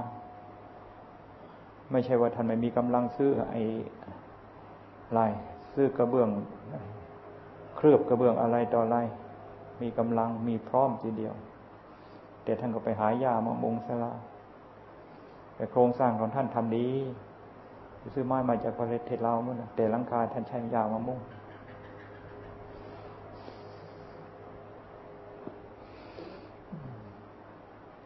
[1.92, 3.64] ไม่ใช่ว่าท่านไม่มีกำลังซื้อไอ้
[5.18, 5.32] ลาย
[5.74, 6.30] ซื้อกระเบื้อง
[7.76, 8.98] เคลือบกระเบื้องอะไรต่ออะไร
[9.82, 11.34] มีกำลังมีพร้อมทีเดียว
[12.44, 14.12] แต่ท่านก็ไปหายามามุงสลา
[15.58, 16.88] แต่โครงสร้างของท่านทำดี
[18.14, 21.20] ซื้อไม้มาจากประเทศลาวมั้งแต่ลังคาท่านใช้ยาวมะม่วง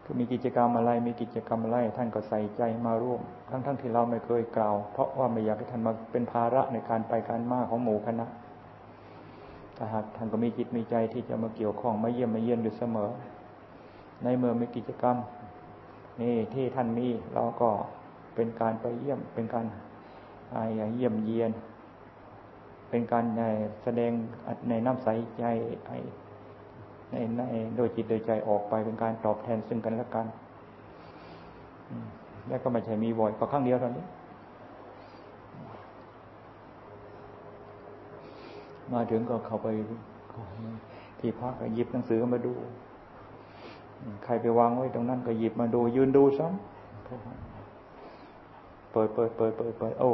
[0.05, 8.25] ก็มีกิจกรรมอะไร มีกิจกรรมอะไร ท่านก็ใส่ใจมาร่วม ทั้งๆทที่เราไม่เคยกล่าว เพราะว่าไม่อยากให้ท่านมาเป็นภาระในการไปการมาของหมู่คณะ
[9.77, 13.09] ถ้าหากท่านก็มีจิตมีใจที่จะมาเกี่ยวข้องมาเยี่ยมมาเยี่ยนอยู่เสมอ
[14.23, 15.17] ในเมื่อมีกิจกรรม
[16.19, 17.69] นี่ที่ท่านมีเราก็
[18.35, 19.65] เป็นการไปเยี่ยม เป็นการ
[20.95, 21.51] เยี่ยมเยียน
[22.89, 23.25] เป็นการ
[23.83, 24.11] แสดง
[24.69, 25.07] ในน้ำใส
[25.39, 25.45] ใจ
[27.11, 27.41] ในใน
[27.75, 30.27] โดยจิตโดยใจออกไปเป็นการตอบแทนซึ่งกันและกัน
[32.47, 34.05] แล้วก็ไม่ใช่มีบ่อยก็ครั้งเดียวเท่านี้
[38.93, 39.67] มาถึงก็เข้าไป
[41.19, 42.53] ที่พักหยิบหนังสือมาดู
[44.23, 46.55] ใครไปวางไว้ตรงนั้นก็หยิบมาดู ยืนดูซ้ำ
[48.91, 50.11] เปิดเปิดเปิดเปิดเปิดโอ้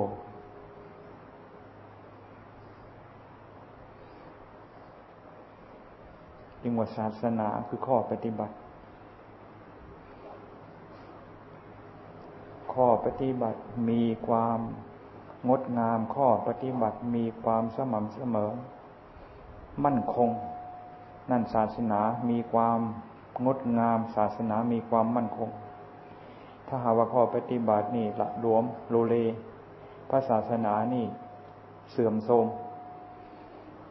[6.62, 8.56] จึงว่าศาสนาคือข้อปฏิบัติ
[12.73, 14.60] ข้อปฏิบัติมีความ
[15.50, 18.50] งดงามข้อปฏิบัติมีความสม่ำเสมอ
[19.84, 20.30] มั่นคง
[21.30, 22.80] นั่นศาสนามีความ
[23.45, 25.50] งดงามศาสนามีความมั่นคง
[26.67, 29.15] ถ้าหาว่าข้อปฏิบัตินี่ละหลวมโลเล
[30.10, 31.06] พระศาสนานี่
[31.91, 32.45] เสื่อมโทรม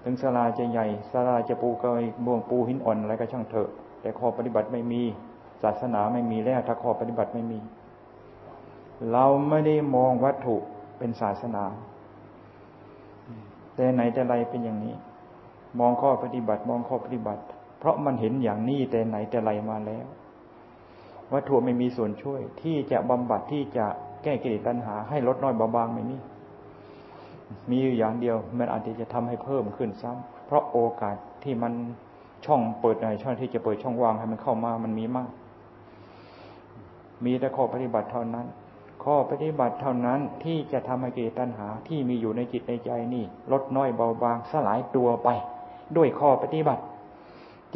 [0.05, 1.91] ถึงสลาจะใหญ่สลาจะปูกระ
[2.27, 3.69] บวงปูหินอ่อนอะไรก็ช่างเถอะ
[4.01, 5.03] แต่ข้อปฏิบัติไม่มี
[5.63, 7.59] ศาสนาไม่มีแล้วถ้าข้อปฏิบัติไม่มี
[9.13, 10.57] เราไม่ได้มองวัตถุ
[10.99, 11.65] เป็นศาสนา
[13.75, 14.95] แต่ไหนแต่ไรเป็นอย่างนี้
[15.81, 17.43] มองข้อปฏิบัติ มองข้อปฏิบัติ
[17.79, 20.07] เพราะมันเห็นอย่างนี้แต่ไหนแต่ไรมาแล้ว
[21.33, 23.87] วัตถุไม่มีส่วนช่วย ที่จะบำบัดที่จะ
[24.23, 26.17] แก้กิเลสตัณหา ให้ลดน้อยเบาบางไม่มี
[27.71, 31.73] มีอยู่อย่างเดียว มันอาจจะทำให้เพิ่มขึ้นซ้ำเพราะโอกาสที่มัน
[32.47, 35.29] ช่องเปิดในช่องที่จะเปิดช่องว่างให้มันเข้ามามันมีมาก
[37.25, 38.47] มีแต่ข้อปฏิบัติเท่านั้น
[39.05, 45.29] ข้อปฏิบัติเท่านั้นที่จะทำให้กิเลสตัณหา ที่มีอยู่ในจิตในใจนี่ ลดน้อยเบาบางสลายตัวไป
[45.97, 46.83] ด้วยข้อปฏิบัติ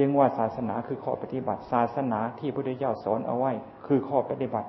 [0.00, 3.52] จึงว่าศาสนาคือข้อปฏิบัติ ศาสนาที่พระพุทธเจ้าสอนเอาไว้
[3.86, 4.68] คือข้อปฏิบัติ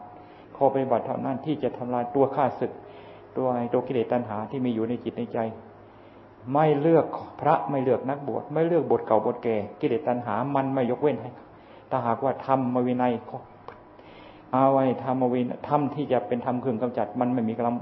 [0.58, 2.72] ข้อปฏิบัติเท่านั้นที่จะทำลายตัวข้าศึก
[3.38, 5.40] ตัวไอ้ตัวกิเลสตัณหาที่มีอยู่ในจิตในใจ
[6.54, 7.06] ไม่เลือก
[7.42, 11.32] พระไม่เลือกนักบวชไม่เลือกบทเก่าบทแก่กิเลสตัณหามันไม่ยกเว้นให้
[11.90, 13.14] ถ้าหากว่าทำมาวินัย
[14.52, 17.76] เอาไว้ทำวินทำที่จะเป็นทำเครื่องกำจัด มันไม่มีกำลัง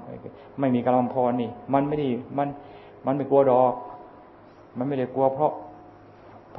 [0.60, 2.08] ไม่มีกำลังพอนี่ มันไม่ได้
[2.38, 2.48] มัน
[3.06, 3.74] มันไม่กลัวดอก
[4.78, 5.52] มันไม่ได้กลัวเพราะ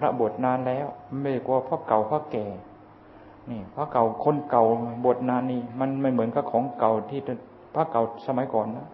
[0.03, 0.87] ระบทนานแล้ว
[1.21, 2.47] ไม่กลัวพราะเก่าพราะแก่
[3.51, 4.65] นี่พระเก่าคนเก่า
[5.05, 7.21] บทนานนี่มันไม่เหมือนกับของเก่าที่
[7.75, 8.89] พระเก่าสมัยก่อนนะ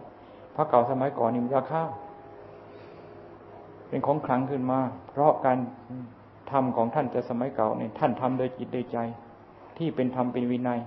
[0.55, 1.83] พระเก่าสมัยก่อนนี่มันราคา
[3.89, 5.57] เป็นของคลังขึ้นมา เพราะการ
[6.51, 8.97] ทำของท่านจะสมัยเก่าเนี่ยท่านทำโดยจิตโดยใจ
[9.77, 10.79] ที่เป็นธรรมเป็นวินัย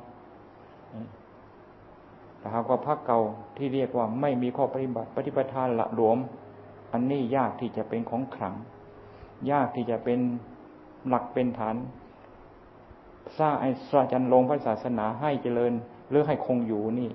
[2.38, 3.20] แต่หากว่าพระเก่า
[3.56, 6.18] ที่เรียกว่าไม่มีข้อปฏิบัติปฏิปทานละหลวม
[6.92, 8.54] อันนี้ยากที่จะเป็นของขลัง
[9.50, 10.20] ยากที่จะเป็น
[11.08, 11.76] หลักเป็นฐาน
[13.38, 15.72] สร้างไอ้สราจันลงพระศาสนาให้เจริญ
[16.10, 17.08] หรือให้คงอยู่นี่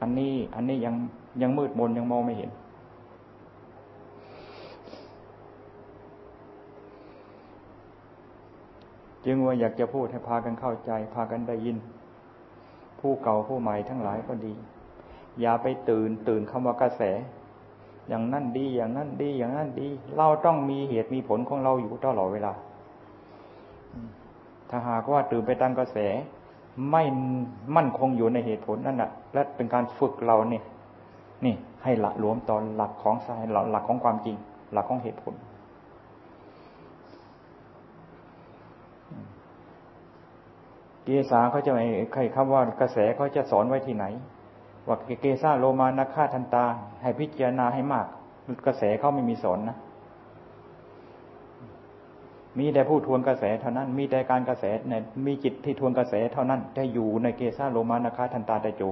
[0.00, 0.94] อันนี้อันนี้ยัง
[1.42, 2.50] ยังมืดมนยังมองไม่เห็น
[9.24, 11.76] จึงว่าอยากจะพูดให้พากันเข้าใจ พากันได้ยิน
[13.00, 14.54] ผู้เก่าผู้ใหม่ทั้งหลายก็ดี
[15.40, 17.02] อย่าไปตื่นตื่นคำว่ากระแส
[18.08, 22.52] อย่างนั่นดีอย่างนั้นดีอย่างนั้นดี เราต้องมีเหตุมีผลของเราอยู่ตลอดเวลา
[24.70, 25.98] ถ้าหากว่าตื่นไปตามกระแส
[26.90, 27.02] ไม่
[27.76, 30.64] มั่นคงอยู่ในเหตุผลนั่นแหะและเป็นการฝึกเราเนี่ย
[31.44, 34.36] นี่ให้ละหลวมตอนหลักของสายหลักของความจริง
[34.72, 35.34] หลักของเหตุผล
[41.04, 44.04] เกษาเขาจะไม่ใครคำว่ากระแสเขาจะสอนไว้ที่ไหน
[44.88, 46.64] ว่าเกษาโลมานาคาทันตา
[47.02, 48.06] ให้พิจารณาให้มาก
[48.66, 49.76] กระแสเขาไม่มีสอนนะ
[52.58, 58.82] มีแต่ผู้ทวนกระแสเท่านั้น มีแต่การกระแสเนี่ยมีจิตที่ทวนกระแสเท่านั้นได้อยู่ในเกษาโลมานาคาทันตาตะโจ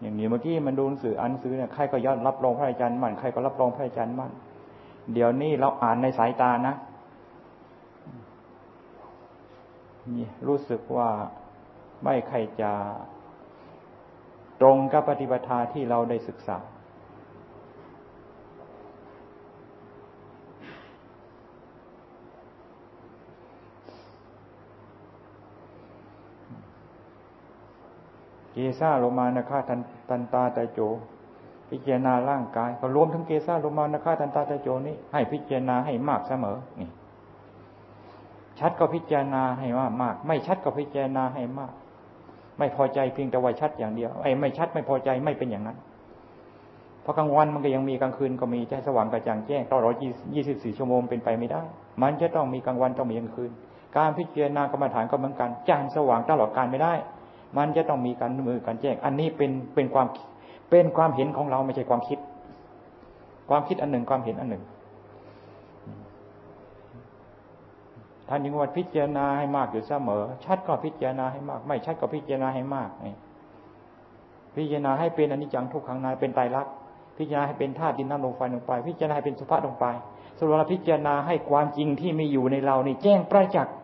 [0.00, 4.30] อย่างนี้เมื่อกี้มันดูหนังสืออันซื้อเนี่ยใครก็ยอดรับรองพระอาจารย์มั่นใครก็รับรองพระอาจารย์มั่น
[5.12, 6.74] เดี๋ยวนี้เราอ่านในสายตานะ
[10.46, 11.08] รู้สึกว่า
[12.02, 12.72] ไม่ใครจะ
[14.60, 16.58] ตรงกับปฏิปทาที่เราได้ศึกษา
[28.52, 30.80] เกซ่าโลมานะคาทันตันตาตาโจ
[31.70, 36.88] พิจารณาร่างกายก็รวมทั้งเกซ่าโลมานะคาทันตาตาโจนี้ ให้พิจารณาให้มากเสมอนี่
[38.58, 41.72] ชัดก็พิจารณาให้มากมาก ไม่ชัดก็พิจารณาให้มาก
[42.58, 45.76] ไม่พอใจเพียงแต่ว่าชัดอย่างเดียวไอ้ไม่ชัดไม่พอใจไม่เป็นอย่างนั้น
[47.02, 49.94] เพราะกลางวันมันก็ยังมีกลางคืนก็มีใจสว่างกระจ่างแจ้งตลอด
[50.34, 51.62] ยี่สิบสี่ชั่วโมงเป็นไปไม่ได้
[52.02, 53.50] มันจะต้องมีกลางวันต้องมีกลางคืน
[53.96, 56.94] การพิจารณากรรมฐานก็เหมือนกันจานสว่างตลอดการไม่ได้
[57.58, 60.06] มันจะต้องมีการมือการแจ้ง อันนี้เป็นเป็นความ
[60.70, 62.18] เป็นความเห็นของเราไม่ใช่ความคิด
[63.50, 64.62] ความคิดอันหนึ่งความเห็นอันหนึ่ง
[68.34, 73.14] ท่านยังว่าพิจารณาให้มากอยู่เสมอ ชัดก็พิจารณาให้มาก ไม่ชัดก็พิจารณาให้มากนี่
[74.56, 76.72] พิจารณาให้เป็นอนิจจังทุกขังนายเป็นไตรลักษณ์
[77.18, 79.86] พิจารณาให้เป็นธาตุดินน้ำลมไฟลงไป พิจารณาให้เป็นสุภาพลงไป
[80.38, 83.74] สรุปแล้วพิจารณาให้ความจริงที่มีอยู่ในเรานี่แจ้งประจักษ์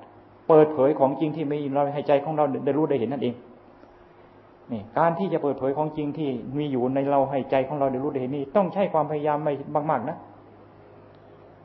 [0.49, 3.35] เปิดเผยของจริงที่มีเราให้ใจของเราได้รู้ได้เห็นนั่นเอง
[4.73, 9.53] นี่การที่จะเปิดเผยของจริงที่มีอยู่ในเราให้ใจของเราได้รู้ได้เห็นนี่ต้องใช้ความพยายามไม่
[9.91, 10.17] มากๆนะ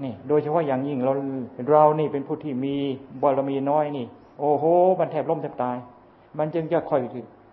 [0.04, 1.12] นี่ โดยเฉพาะอย่างยิ่งเรา
[1.72, 2.76] เรานี่เป็นผู้ที่มี
[3.22, 4.06] บารมีน้อยนี่
[4.40, 4.64] โอ้โห
[5.00, 5.78] มันแทบล้มแทบตาย
[6.38, 7.02] มันจึงจะค่อย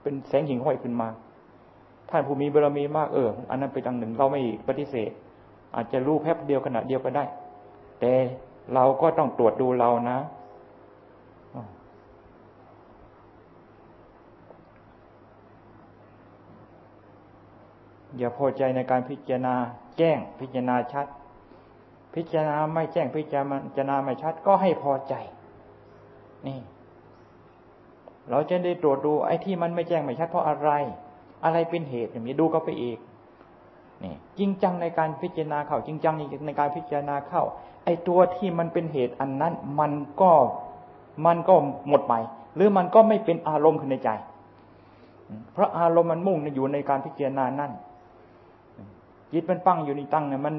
[0.02, 1.08] เป็นแสงหิ่งห้อยขึ้นมา
[2.10, 5.10] ท่านผู้มีบารมีมากเอออันนั้นเป็นอันหนึ่งเราไม่ปฏิเสธ
[5.74, 7.24] อาจจะรู้แป๊บเดียวขณะเดียวก็ได้
[8.00, 8.12] แต่
[8.74, 10.18] เราก็ต้องตรวจดูเรานะ
[18.18, 19.54] อย่าพอใจในการพิจารณา
[19.98, 21.06] แจ้งพิจารณาชัด
[22.14, 25.14] พิจารณาไม่แจ้งพิจารณาไม่ชัด ก็ให้พอใจ
[26.46, 26.58] นี่
[28.30, 30.70] เราจะได้ตรวจดูไอ้ที่มันไม่แจ้งไม่ชัดเพราะอะไร
[31.44, 32.98] อะไรเป็นเหตุอย่างนี้ดูก็ไปอีก
[34.02, 36.14] นี่จริงจังในการพิจารณาเข้าจริงจัง
[36.46, 37.42] ในการพิจารณาเข้า
[37.84, 40.32] ไอ้ตัวที่มันเป็นเหตุอันนั้น มันก็
[41.26, 41.54] มันก็
[41.88, 42.14] หมดไป
[42.54, 44.10] หรือมันก็ไม่เป็นอารมณ์ขึ้นในใจ
[45.52, 47.72] เพราะอารมณ์มันมุ่งอยู่ในการพิจารณานั่น
[49.32, 50.54] จิตมันปั้งอยู่ในตั้งเนี่ยมัน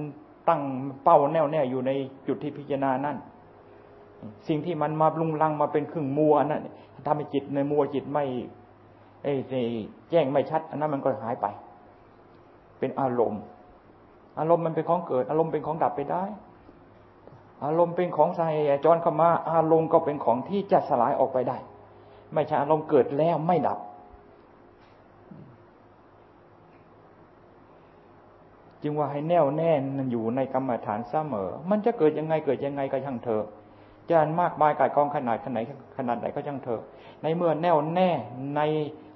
[0.49, 0.61] ตั้ง
[1.03, 1.91] เป้าแน่วแน่อยู่ใน
[2.27, 3.17] จุดที่พิจารณานั่น
[4.47, 6.61] สิ่งที่มันมาลุงลังมาเป็นครึ่งมัวนั่น
[7.05, 8.23] ทำให้จิตในมัวจิตไม่
[9.23, 9.33] ไอ้
[10.09, 11.45] แจ้งไม่ชัด อันนั้นมันก็หายไป
[12.79, 13.41] เป็นอารมณ์
[14.39, 16.23] อารมณ์มันเป็นของเกิด อารมณ์เป็นของดับไปได้
[17.65, 18.49] อารมณ์เป็นของใส่
[18.85, 21.57] จรเข้ามา อารมณ์ก็เป็นของที่จะสลายออกไปได้
[22.33, 23.79] ไม่ใช่อารมณ์เกิดแล้วไม่ดับ
[28.84, 33.45] จึงว่าให้แน่วแน่นอยู่ในกรรมฐานเสมอ มันจะเกิดยังไงเกิดยังไงก็ช่างเถอะ
[34.09, 35.63] จะมากมายกายกองขนาดขนาด
[35.97, 36.82] ขนาดไหนก็ช่างเถอะ
[37.21, 38.09] ในเมื่อแน่วแน่
[38.55, 38.61] ใน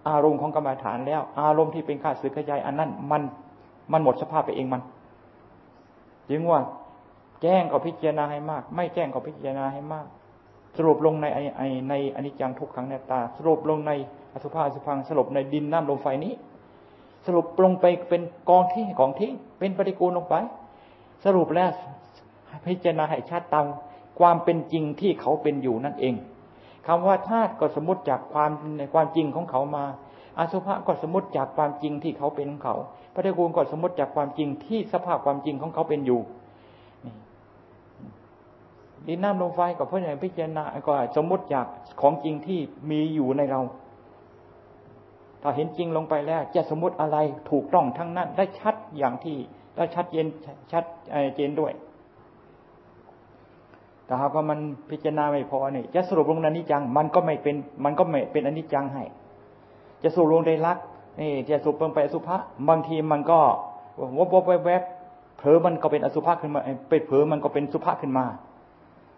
[0.10, 3.22] อารมณ์ของกรรมฐานแล้ว อารมณ์ที่เป็นข้าศึกขยายอันนั้นมัน
[3.92, 4.82] มันหมดสภาพไปเองมัน
[6.30, 6.60] จึงว่า
[7.42, 10.06] แจ้งก็พิจารณาให้มาก ไม่แจ้งก็พิจารณาให้มาก
[10.78, 13.92] สรุปลงในไอในอนิจจังทุกขังในตา สรุปลงใน
[14.34, 16.34] อสุภาสุพังสรุปในดินน้ำลมไฟนี้
[17.26, 20.36] สรุปลงไปเป็นกองที่ของที่เป็นปฏิกูลลงไป
[21.26, 21.70] สรุปแล้ว
[22.66, 23.66] พิจารณาให้ชัดตาม
[24.20, 26.16] ความเป็นจริงที่เขาเป็นอยู่นั่นเอง
[26.88, 29.86] คำว่าธาตุก็สมมติจากความในความจริงของเขามา
[30.38, 32.76] อสุภะก็สมมติจากความจริงที่เขาเป็นของเขา
[33.14, 36.20] ปฏิกูลก็สมมติจากความจริงที่สภาพความจริงของเขาเป็นอยู่
[39.08, 41.66] ดินน้ำลมไฟก็เพราะอย่างพิจารณาก็สมมติจาก
[42.02, 42.60] ของจริงที่
[42.90, 43.62] มีอยู่ในเรา
[45.48, 47.18] ถ้าเห็นจริงลงไปแล้ว จะสมมติอะไร
[47.52, 49.38] ถูกต้องทั้งนั้น ได้ชัดอย่างที่
[49.76, 50.26] ได้ชัดเจน
[50.72, 50.84] ชัด
[51.36, 51.72] เจนด้วย
[54.06, 59.04] แต่หากว่ามันพิจารณาไม่พอเนี่ยจะสรุปลงในนิจัง มันก็ไม่เป็นมันก็ไม่เป็นอนิจจังให้
[60.04, 60.78] จะสรุปลงในรัก
[61.22, 62.38] นี่จะสรุปลงไปอสุภะ
[62.70, 63.40] บางทีมันก็
[64.18, 64.84] วบวบแวบแวบ
[65.38, 68.26] เผลอมันก็เป็นอสุภะขึ้นมาเป็นเผลอมันก็เป็นสุภะขึ้นมา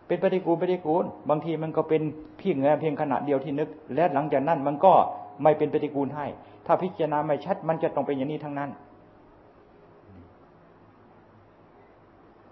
[0.08, 2.02] เป็นปฏิกูลปฏิกูลบางทีมันก็เป็น
[2.38, 4.94] เพียงเพียงขณะเดียวที่นึก และหลังจากนั้นมันก็
[5.44, 6.26] ไม่เป็นปฏิกูลให้
[6.66, 8.70] ถ้าพิจารณาไม่ชัด มันจะต้องเป็นอย่างนี้ทั้งนั้น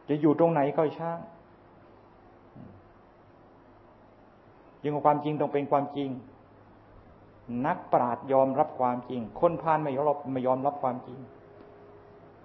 [0.10, 1.20] จะอยู่ตรงไหนก็ช่าง
[4.84, 6.10] ยิ่งความจริงต้องเป็นความจริง
[7.66, 11.20] นักปราดยอมรับความจริง คนพานไม่ยอมรับไม่ยอมรับความจริง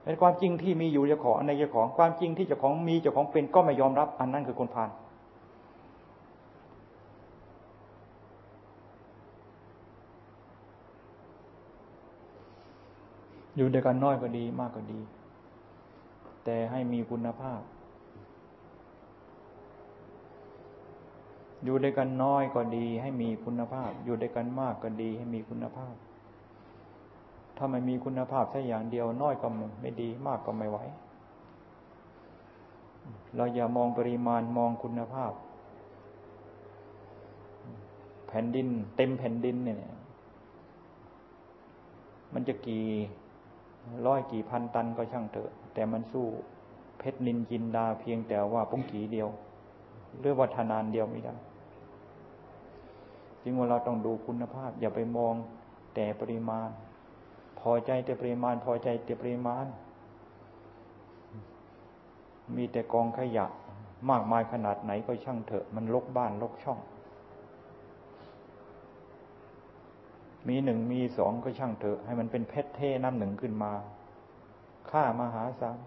[0.05, 4.91] เป็นความจริงที่มีอยู่เจ้าของในเจ้าของความจริงที่เจ้าของมีเจ้าของเป็นก็ไม่ยอมรับ อันนั้นคือคนพาน
[13.61, 15.01] อยู่ด้วยกันน้อยก็ดีมากก็ดี
[16.45, 17.61] แต่ให้มีคุณภาพ
[21.65, 25.95] อยู่ด้วยกันน้อยก็ดี ให้มีคุณภาพ อยู่ด้วยกันมากก็ดี ให้มีคุณภาพ
[27.57, 29.47] ถ้าไม่มีคุณภาพแค่อย่างเดียว น้อยก็
[29.81, 30.79] ไม่ดี มากก็ไม่ไหว
[33.37, 35.33] เราอย่ามองปริมาณมองคุณภาพ
[38.27, 39.79] แผ่นดิน เต็มแผ่นดินเนี่ย
[42.33, 42.87] มันจะกี่
[44.07, 46.27] ร้อยกี่พันตันก็ช่างเถอะ แต่มันสู้
[46.99, 49.29] เพชรนินจินดาเพียงแต่ว่าปุ้งกีเดียว
[50.19, 51.35] หรือวัฒนานเดียวไม่ได้
[53.43, 55.35] จริงว่าเราต้องดูคุณภาพ อย่าไปมอง
[55.95, 56.69] แต่ปริมาณ
[57.61, 59.67] พอใจแต่ปริมาณ พอใจแต่ปริมาณ
[62.57, 63.47] มีแต่กองขยะ
[64.11, 66.79] มากมายขนาดไหนก็ช่างเถอะ มันลกบ้านลกช่อง
[70.49, 73.73] มีหนึ่งมีสองก็ช่างเถอะ ให้มันเป็นเพชรเท่น้ำหนึ่งขึ้นมา
[74.91, 75.79] ค่ามหาศาล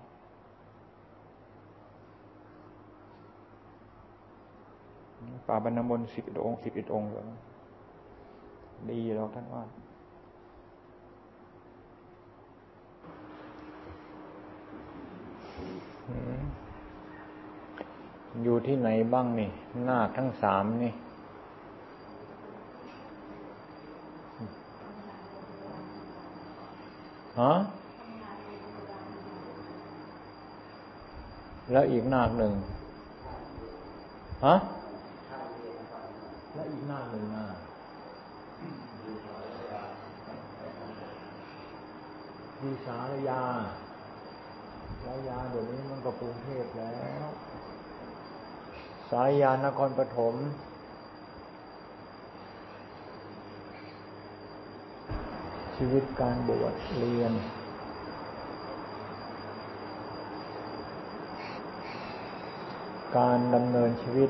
[5.47, 7.25] ป่าบรรณมนสิบองค์สิบเอ็ดองค์แล้ว
[8.89, 9.63] ดีเราท่านว่า
[18.43, 19.49] อยู่ที่ไหนบ้างนี่
[19.87, 20.93] นาคทั้งสามนี่
[27.39, 27.53] ฮะ
[31.71, 32.53] แล้วอีกนาคหนึ่ง
[34.45, 34.55] ฮะ
[36.53, 37.45] แล้วอีกนาคหนึ่งนา
[42.61, 43.43] ดีสารยา
[45.03, 47.27] สายาเดี๋ยวนี้มันก็กรุงเทพแล้ว
[49.11, 50.35] สายยานครปฐม
[55.75, 57.33] ชีวิตการบวชเรียน
[63.17, 64.29] การดำเนินชีวิต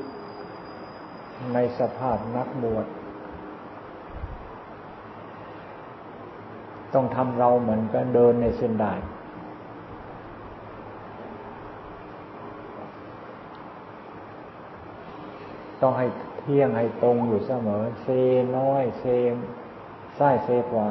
[1.54, 2.86] ในสภาพนักบวช
[6.94, 8.92] ต้องทำเราเหมือนกันเดินในเส้นได้
[15.80, 16.06] ต้องให้
[16.38, 18.08] เที่ยงให้ตรงอยู่เสมอ เซ
[18.56, 19.34] น้อย เซม
[20.18, 20.88] ซ้ายเซขวา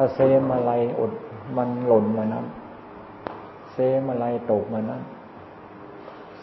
[0.00, 1.12] ถ้าเซมอะไรอด
[1.56, 2.46] มันหล่นมานั้น
[3.72, 5.02] เซมอะไรตกมานั้น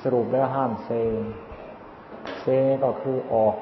[0.02, 0.90] สรุปแล้วห้ามเซ
[2.42, 2.46] เซ
[2.84, 3.56] ก็คือออก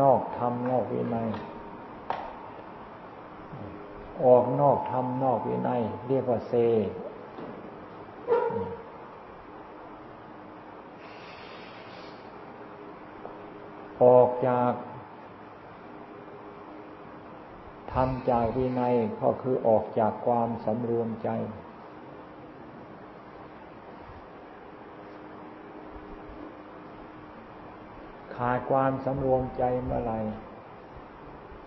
[0.00, 1.28] นอกธรรมนอกวินัย
[4.24, 6.54] ออกนอกธรรมนอกวินัย เรียกว่าเซ
[14.02, 14.72] ออกจาก
[17.94, 21.28] ทำจากวินัยก็คือออกจากความสำรวมใจ
[28.36, 30.14] ขาดความสำรวมใจเมื่อไร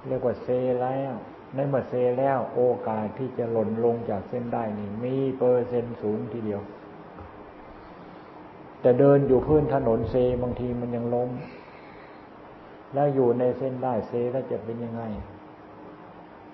[0.07, 0.47] เรียกว่าเซ
[0.81, 1.13] แล้ว
[1.55, 6.61] ในเมื่อเซแล้วโอกาสที่จะหล่นลงจากเส้นได้นี่มีเปอร์เซ็นต์สูงทีเดียว
[8.81, 11.29] แต่เดินอยู่พื้นถนนเซบางทีมันยังล้ม
[12.93, 15.03] แล้วอยู่ในเส้นได้เซแล้วจะเป็นยังไง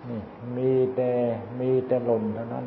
[0.09, 0.21] นี่
[0.57, 1.11] มีแต่
[1.59, 2.65] มีแต่หล่นเท่านั้น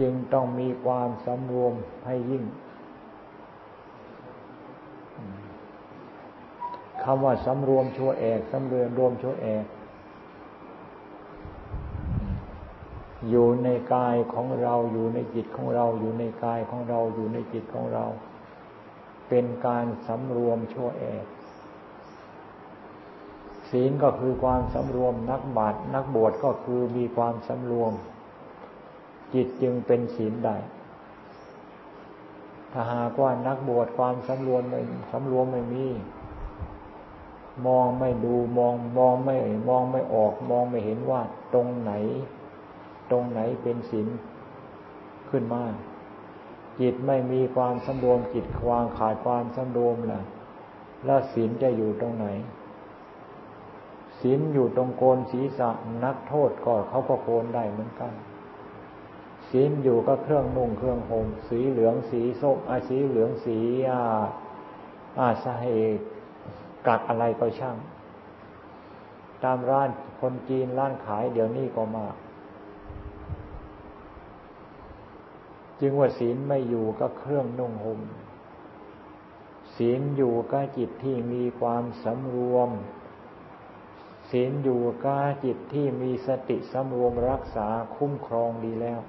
[0.00, 1.74] จึงต้องมีความสำรวม
[2.06, 2.44] ให้ยิ่ง
[7.02, 9.64] คำว่าสำรวมชั่วแอกสำรวมรวมชั่วแอก
[13.30, 18.04] อยู่ในกายของเราอยู่ในจิตของเรา อยู่ในกายของเราอยู่ในจิตของเรา
[19.28, 21.24] เป็นการสำรวมชั่วแอก
[23.72, 27.92] ศีลก็คือความสำรวม นักบาตนักบวชก็คือมีความสำรวม
[29.34, 30.56] จิตจึงเป็นศีลได้
[32.72, 34.80] ถ้าหากว่านักบวชความสำรวมไม่
[35.12, 35.86] สำรวมไม่มี
[37.66, 39.36] มองไม่ดูมองมองไม่
[39.68, 41.20] มองไม่ออก มองไม่เห็นว่า
[41.54, 41.92] ตรงไหน
[43.10, 44.08] ตรงไหนเป็นศีล
[45.30, 45.62] ขึ้นมา
[46.80, 50.20] จิตไม่มีความสำรวมจิตควางขาดความสำรวมล่ะ
[51.04, 52.26] แล้วศีลจะอยู่ตรงไหน
[54.22, 55.70] ศีลอยู่ตรงโกนศีรษะ
[56.04, 58.12] นักโทษก็เขาก็โกนได้เหมือนกัน
[59.50, 63.58] ศีลอยู่ก็เครื่องนุ่งเครื่องห่มสีเหลืองสีส้มอาสีเหลืองสี
[63.90, 64.02] อา
[65.20, 66.04] อาสาเหตุ
[66.86, 67.76] กัดอะไรก็ช่าง
[69.44, 69.88] ตามร้าน
[70.20, 72.14] คนจีนร้านขายเดี๋ยวนี้ก็มาก
[75.80, 78.00] จึงว่าศีลไม่อยู่ก็เครื่องนุ่งห่ม
[79.76, 82.70] ศีลอยู่ก็จิตที่มีความสำรวม
[84.32, 89.00] ศีลอยู่ก็จิตที่มีสติสำรวมรักษาคุ้มครองดีแล้ว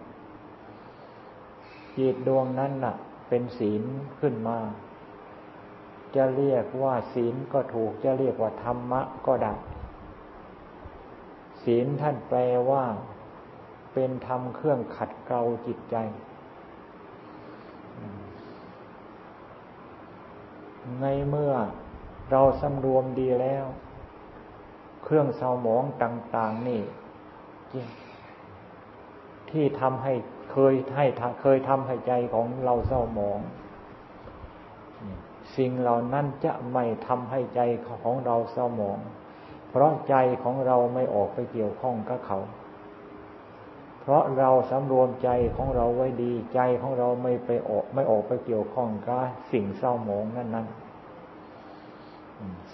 [1.98, 2.96] จิตดวงนั้นน่ะ
[3.28, 3.84] เป็นศีล
[4.20, 4.60] ขึ้นมา
[6.16, 9.54] จะเรียกว่าศีลก็ถูกจะเรียกว่าธรรมะก็ได้
[11.64, 12.84] ศีลท่านแปลว่า
[13.94, 15.96] เป็นธรรมเครื่องขัดเกลาจิตใจ
[21.02, 21.54] ในเมื่อ
[22.32, 23.66] เราสำรวมดีแล้ว
[25.04, 26.82] เครื่องเศร้าหมองต่าง ๆ นี่
[29.50, 30.14] ที่ทำให้
[30.52, 31.06] เคยให้
[31.42, 33.40] เคยทำให้ใจของเราเศร้าหมอง
[35.58, 37.62] สิ่งเหล่านั้นจะไม่ทำให้ใจ
[38.04, 39.00] ของเราเศร้าหมอง
[39.70, 42.40] เพราะใจของเราไม่ออกไปเกี่ยวข้องกับเขา
[44.02, 50.68] เพราะเราสำรวมใจของเราไว้ดีใจของเราไม่ไปออกไม่ออกไปเกี่ยวข้องกับสิ่งเศร้าหมองนั้นนั้น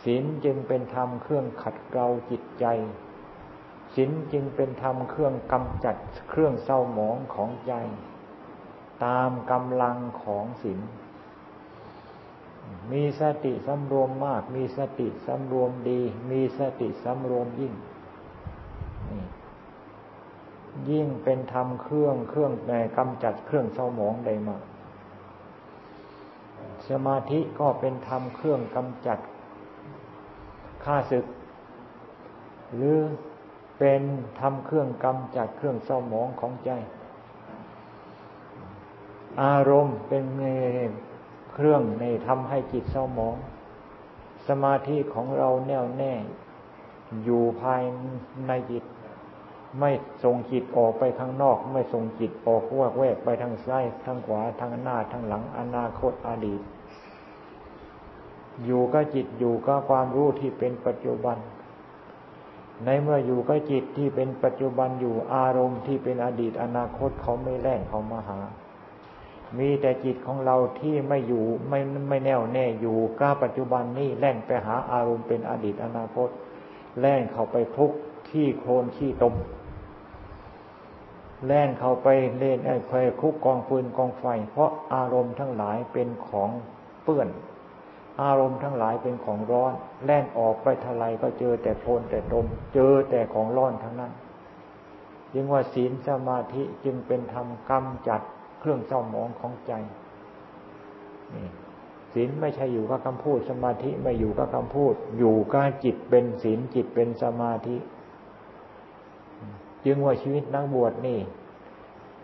[0.04, 2.66] ศีลจึงเป็นธรรมเครื่องขัดเกลาจิตใจ
[3.96, 5.96] ศีลจึงเป็นธรรมเครื่องกำจัด
[6.30, 7.74] เครื่องเศร้าหมองของใจ
[9.06, 10.80] ตามกำลังของศีล
[12.92, 16.02] มีสติสำรวมมาก มีสติสำรวมดี
[16.32, 17.74] มีสติสำรวมยิ่ง
[20.90, 24.64] ยิ่งเป็นธรรมเครื่องเครื่องในกำจัดเครื่องเศร้าหมองได้มาก
[26.90, 29.20] สมาธิก็เป็นธรรมเครื่องกำจัด
[30.90, 31.26] ข้าศึก
[32.76, 33.00] หรือ
[33.80, 34.02] เป็น
[34.40, 36.72] ธรรมเครื่องกำจัดเครื่องเศร้าหมองของใจ
[39.44, 40.26] อารมณ์เป็น
[41.54, 43.36] เครื่องในทำให้จิตเศร้าหมอง
[44.48, 46.14] สสมาธิของเราแน่วแน่
[47.24, 47.82] อยู่ภาย
[48.48, 48.84] ในจิต
[49.80, 49.92] ไม่
[50.24, 56.62] ส่งจิตออกไปข้างนอก ไม่ส่งจิตออกวกแวกไปทางซ้ายทางขวาทางหน้าทางหลังอนาคตอดีต
[58.66, 61.38] อยู่กับจิตอยู่กับความรู้ที่เป็นปัจจุบัน
[62.86, 68.40] ในเมื่ออยู่กับจิตที่เป็นปัจจุบันอยู่อารมณ์ที่เป็นอดีตอนาคตเขาไม่แล่นเขามาหา
[69.58, 71.80] มีแต่จิตของเราที่ไม่อยู่ไม่
[72.10, 76.30] ไม่แน่วแน่อยู่ก้าปัจจุบันนี้แล่นไปหาอารมณ์เป็นอดีตอนาคต
[77.00, 77.92] แล่นเข้าไปคลุก
[78.28, 79.36] ขี้โคลนขี้ตม
[81.46, 82.08] แล่นเข้าไป
[82.40, 82.92] เล่นไอ้ไฟ
[83.22, 86.50] คุกกองฟืนกองไฟ เพราะอารมณ์ทั้งหลายเป็นของ
[87.04, 87.28] เปื้อน
[88.22, 89.74] อารมณ์ทั้งหลายเป็นของร้อน
[90.06, 94.12] แล่นออกไปทลายก็เจอแต่โคลนแต่ตม เจอแต่ของร้อนทั้งนั้น
[95.34, 98.22] จึงว่าศีลสมาธิจึงเป็นธรรมกำจัด
[98.60, 99.74] เครื่องเศร้าหมองของใจ
[102.14, 107.78] ศีลไม่ใช่อยู่กับคำพูด สมาธิไม่อยู่กับคำพูด อยู่กับจิตเป็นศีลจิตเป็นสมาธิ
[109.86, 111.20] จึงว่าชีวิตนักบวชนี่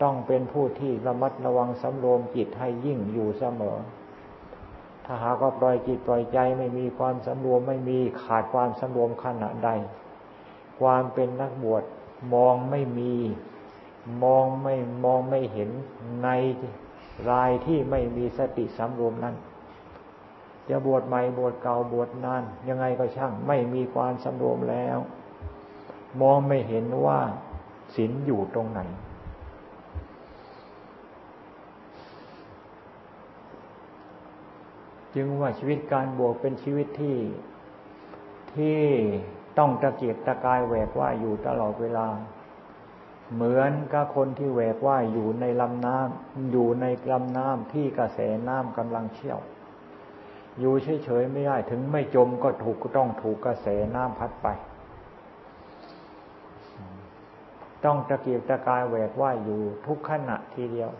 [0.02, 3.76] ต้องเป็นผู้ที่ระมัดระวังสำรวมจิตให้ยิ่งอยู่เสมอ
[5.06, 9.70] ถ้าหากว่าปล่อยจิตปล่อยใจไม่มีความสำรวมไม่มีขาดความสำรวมขณะใด
[10.80, 11.82] ความเป็นนักบวช
[12.34, 13.14] มองไม่มี
[14.22, 15.70] มองไม่มองไม่เห็น
[16.22, 16.28] ใน
[17.30, 19.34] รายที่ไม่มีสติสำรวมนั้น
[20.68, 24.98] จะบวชใหม่บวชเก่าบวชนาน ยังไงก็ช่างไม่มีความสำรวมแล้ว
[26.20, 27.20] มองไม่เห็นว่า
[27.94, 28.80] ศีลอยู่ตรงไหน
[35.16, 37.18] จึงว่าชีวิตการบวชเป็นชีวิตที่
[38.54, 38.80] ที่
[39.58, 42.08] ต้องตะเกียบตะกายแหวกว่ายอยู่ตลอดเวลา
[43.34, 49.40] เหมือนกับคนที่แหวกว่ายอยู่ในลำน้ำอยู่ในลำน้ำที่กระแสน้ำกำลังเชี่ยว
[50.60, 54.48] อยู่เฉยๆไม่ได้ถึงไม่จมก็ถูกต้องถูกกระแสน้ำพัดไป
[57.84, 60.90] ต้องตะเกียบตะกายแหวกว่ายอยู่ทุกขณะทีเดียว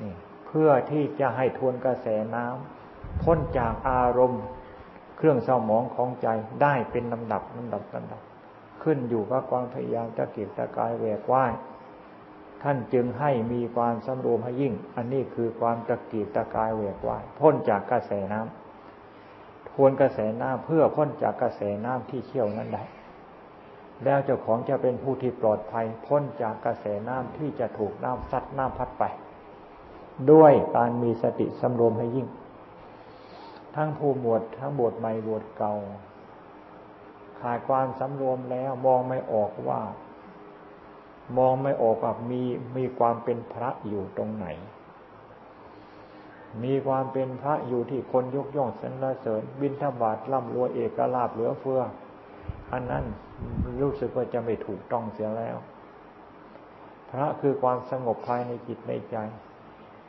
[0.00, 0.14] นี่
[0.46, 2.75] เพื่อที่จะให้ทวนกระแสน้ำ
[3.22, 4.42] พ้นจากอารมณ์
[5.16, 6.28] เครื่องเศร้าหมองของใจ
[6.62, 8.20] ได้เป็นลำดับลำดับลำดับ
[8.82, 11.52] ขึ้นอยู่กับความพยายามตะเกียบตะกายแหวกว่าย
[12.62, 22.84] ท่านจึงให้มีความสำรวมให้ยิ่ง อันนี้คือความตะเกียบตะกายแหวกว่ายพ้นจากกระแสน้ำทวนกระแสน้ำเพื่อพ้นจากกระแสน้ำที่เชี่ยวนั้นได้
[24.04, 29.04] แล้วเจ้าของจะเป็นผู้ที่ปลอดภัย พ้นจากกระแสน้ำที่จะถูกน้ำซัดน้ำพัดไป
[30.32, 32.26] ด้วยการมีสติสำรวมให้ยิ่ง
[33.76, 35.74] ทั้งผู้บวชทั้งบวชใหม่บวชเก่า
[37.40, 39.80] ขาดความสำรวมแล้วมองไม่ออกว่า
[41.38, 42.42] มองไม่ออกว่ามี
[42.76, 44.46] มีความเป็นพระอยู่ตรงไหน
[46.64, 51.82] มีความเป็นพระอยู่ที่คนยกย่องสรรเสริญบินทบาทร่ำรวยเอกลาบเหลือเฟือ
[52.72, 53.04] อันนั้น
[53.80, 55.56] รู้สึกว่าจะไม่ถูกต้องเสียแล้ว
[57.10, 59.16] พระคือความสงบภายในจิตในใจ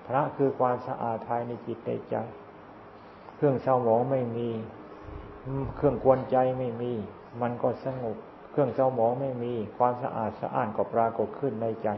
[0.07, 2.15] พระคือความสะอาดภายในจิตในใจ
[3.38, 4.49] เครื่องเศร้าหมองไม่มี
[5.75, 6.91] เครื่องกวนใจไม่มี
[7.41, 8.17] มันก็สงบ
[8.51, 11.89] เครื่องเศร้าหมองไม่มี ความสะอาดสะอ้านก็ปรากฏขึ้นในใจ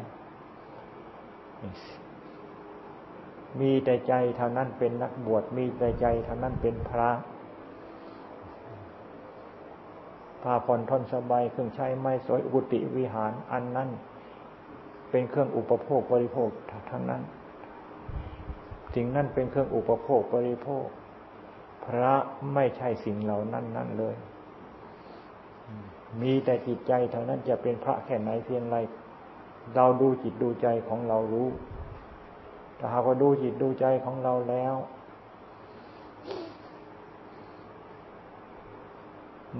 [3.60, 7.10] มีแต่ใจเท่านั้นเป็นนักบวช มีแต่ใจเท่านั้นเป็นพระ
[10.44, 13.90] ผ้าผ่อนทนสบายเครื่องใช้ไม้สวยอุติวิหารอันนั้น
[15.10, 16.50] เป็นเครื่องอุปโภคบริโภค
[16.90, 17.22] ทั้งนั้น
[18.96, 20.86] สิ่งนั้นเป็นเครื่องอุปโภคบริโภค
[21.90, 22.14] พระ
[22.54, 24.16] ไม่ใช่สิ่งเหล่านั้นนั่นเลย
[26.22, 28.78] มีแต่จิตใจเท่านั้นจะเป็นพระแค่ไหนเพียงไร
[29.76, 31.48] เราดูจิตดูใจของเรารู้
[32.80, 34.76] ถ้าหากว่าดูจิตดูใจของเราแล้ว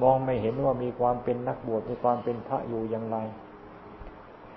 [0.02, 3.18] มองไม่เห็นว่ามีความเป็นนักบวชมีความเป็นพระอยู่อย่างไร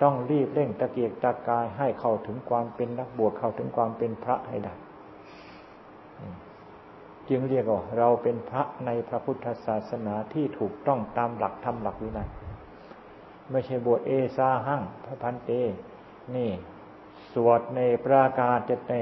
[0.01, 4.73] ต้องรีบเร่งตะเกียกตะกายให้เข้าถึงความเป็นนักบวชเข้าถึงความเป็นพระให้ได้
[7.29, 12.29] จึงเรียกว่าเราเป็นพระในพระพุทธศาสนาที่ถูกต้องตามหลักธรรมหลักวินัย
[13.51, 15.51] ไม่ใช่บวชเอซาหั่งพระพันเต
[16.35, 16.51] นี่
[17.33, 18.93] สวดในประกาศจะใน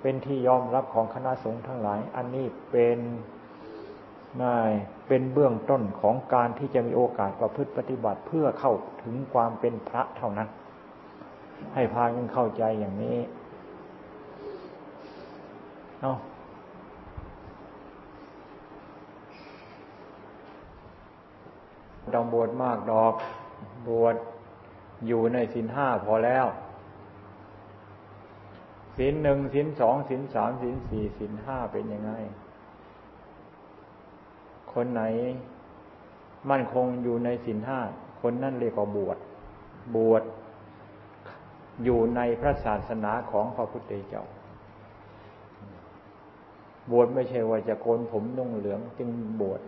[0.00, 2.98] เป็นที่ยอมรับของคณะสงฆ์ทั้งหลาย อันนี้เป็น
[4.42, 4.70] นาย
[5.08, 8.72] เป็นเบื้องต้นของการที่จะมีโอกาสประพฤติปฏิบัติเพื่อเข้า
[9.02, 10.48] ถึงความเป็นพระเท่านั้น
[11.74, 13.18] ให้พากันเข้าใจอย่างนี้
[16.00, 16.12] เอา
[22.14, 23.14] ต้องบวชมากดอก
[23.88, 24.16] บวช
[25.06, 26.46] อยู่ในสินห้าพอแล้ว
[28.96, 32.12] สินหนึ่งสินสองสินสามสินสี่สินห้าเป็นยังไง
[34.72, 35.02] คนไหน
[36.50, 37.80] มั่นคงอยู่ในศีลห้า
[38.20, 39.18] คนนั่นเรียกว่าบวช
[39.96, 40.22] บวช
[41.84, 44.24] อยู่ในพระศาสนาของพระพุทธเจ้า
[46.90, 49.08] บวชไม่ใช่ว่าจะโกนผมนุ่งเหลืองจึง
[49.40, 49.60] บวช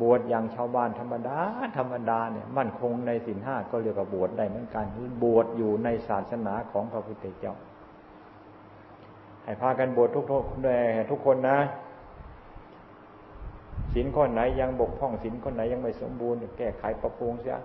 [0.00, 1.38] บวชอย่างชาวบ้านธรรมดา
[1.78, 4.84] ธรรมดาเนี่ยมั่นคงในศีลห้าก็เรียกว่าบวชได้เหมือนกัน
[5.22, 7.54] บวชอยู่ในศาสนาของพระพุทธเจ้า
[9.44, 10.44] ให้พากันบวชทุกทุก
[11.10, 11.58] ทุกคนนะ
[13.92, 17.58] ศีลข้อไหนยังบกพร่องศีลข้อไหนยังไม่สมบูรณ์แก้ไขปรับปรุงเสีย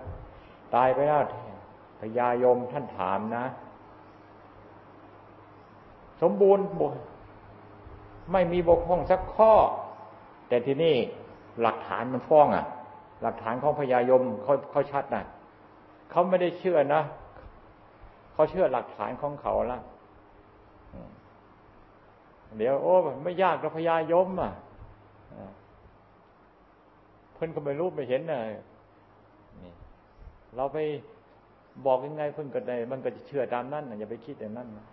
[0.74, 1.22] ตายไปแล้ว
[2.00, 3.44] พญายมท่านถามนะ
[6.22, 6.82] สมบูรณ์บ
[8.32, 9.52] ไม่มีบกพร่องสักข้อ
[10.48, 10.96] แต่ที่นี่
[11.62, 12.66] หลักฐานมันฟ้องอะ
[13.22, 15.24] หลักฐานของพญายมเขาเขาชัดนะ
[16.10, 17.02] เขาไม่ได้เชื่อนะ
[18.32, 19.78] เขาเชื่อหลักฐานของเขาละ
[22.56, 22.94] เดี๋ยวโอ้
[23.24, 24.52] ไม่ยากกับพญายมอะ
[27.34, 28.40] เพิ่นก็ไม่รู้ไม่เห็นนะ
[30.56, 30.78] เราไป
[31.86, 34.86] บอกยังไงเพิ่นก็ได้ มันก็จะเชื่อตามนั้นอย่าไปคิดอย่างนั้นนะ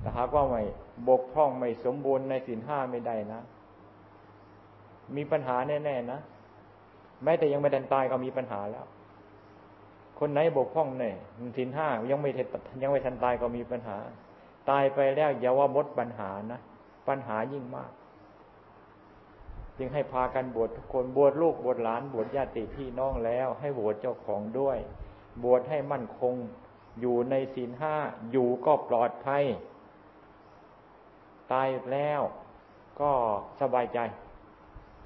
[0.00, 0.62] แต่หากว่าไม่
[1.08, 3.40] บกพร่องไม่สมบูรณ์ในสินห้าไม่ได้นะ
[5.16, 6.20] มีปัญหาแน่ๆนะ
[7.24, 8.86] แม้แต่ยังไม่ดันตายก็มีปัญหาแล้ว
[10.18, 11.14] คนไหนบกพร่องเนี่ย
[11.56, 12.30] สินห้ายังไม่
[12.82, 13.98] ยังไม่ทันตายก็มีปัญหา
[14.70, 16.60] ตายไปแล้วอย่าว่าบดปัญหานะ
[17.08, 17.90] ปัญหายิ่งมาก
[19.78, 24.78] จึงให้พากันบวชทุกคนบวชลูกบวชหลานบวชญาติพี่น้องแล้ว ให้บวชเจ้าของด้วย
[25.44, 26.34] บวชให้มั่นคง
[27.00, 27.94] อยู่ในศีลห้า
[28.32, 29.44] อยู่ก็ปลอดภัย
[31.52, 32.20] ตายแล้ว
[33.00, 33.10] ก็
[33.60, 33.98] สบายใจ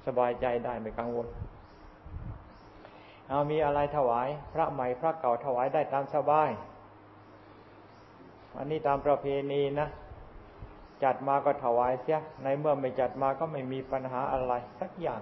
[0.05, 1.27] สบายใจได้ไม่กังวล
[3.29, 6.49] เอามีอะไรถวาย พระใหม่พระเก่าถวายได้ตามสบาย
[8.57, 9.87] อันนี้ตามประเพณีนะ
[11.03, 15.21] จัดมาก็ถวายเสีย ในเมื่อไม่จัดมาก็ไม่มีปัญหาอะไรสักอย่าง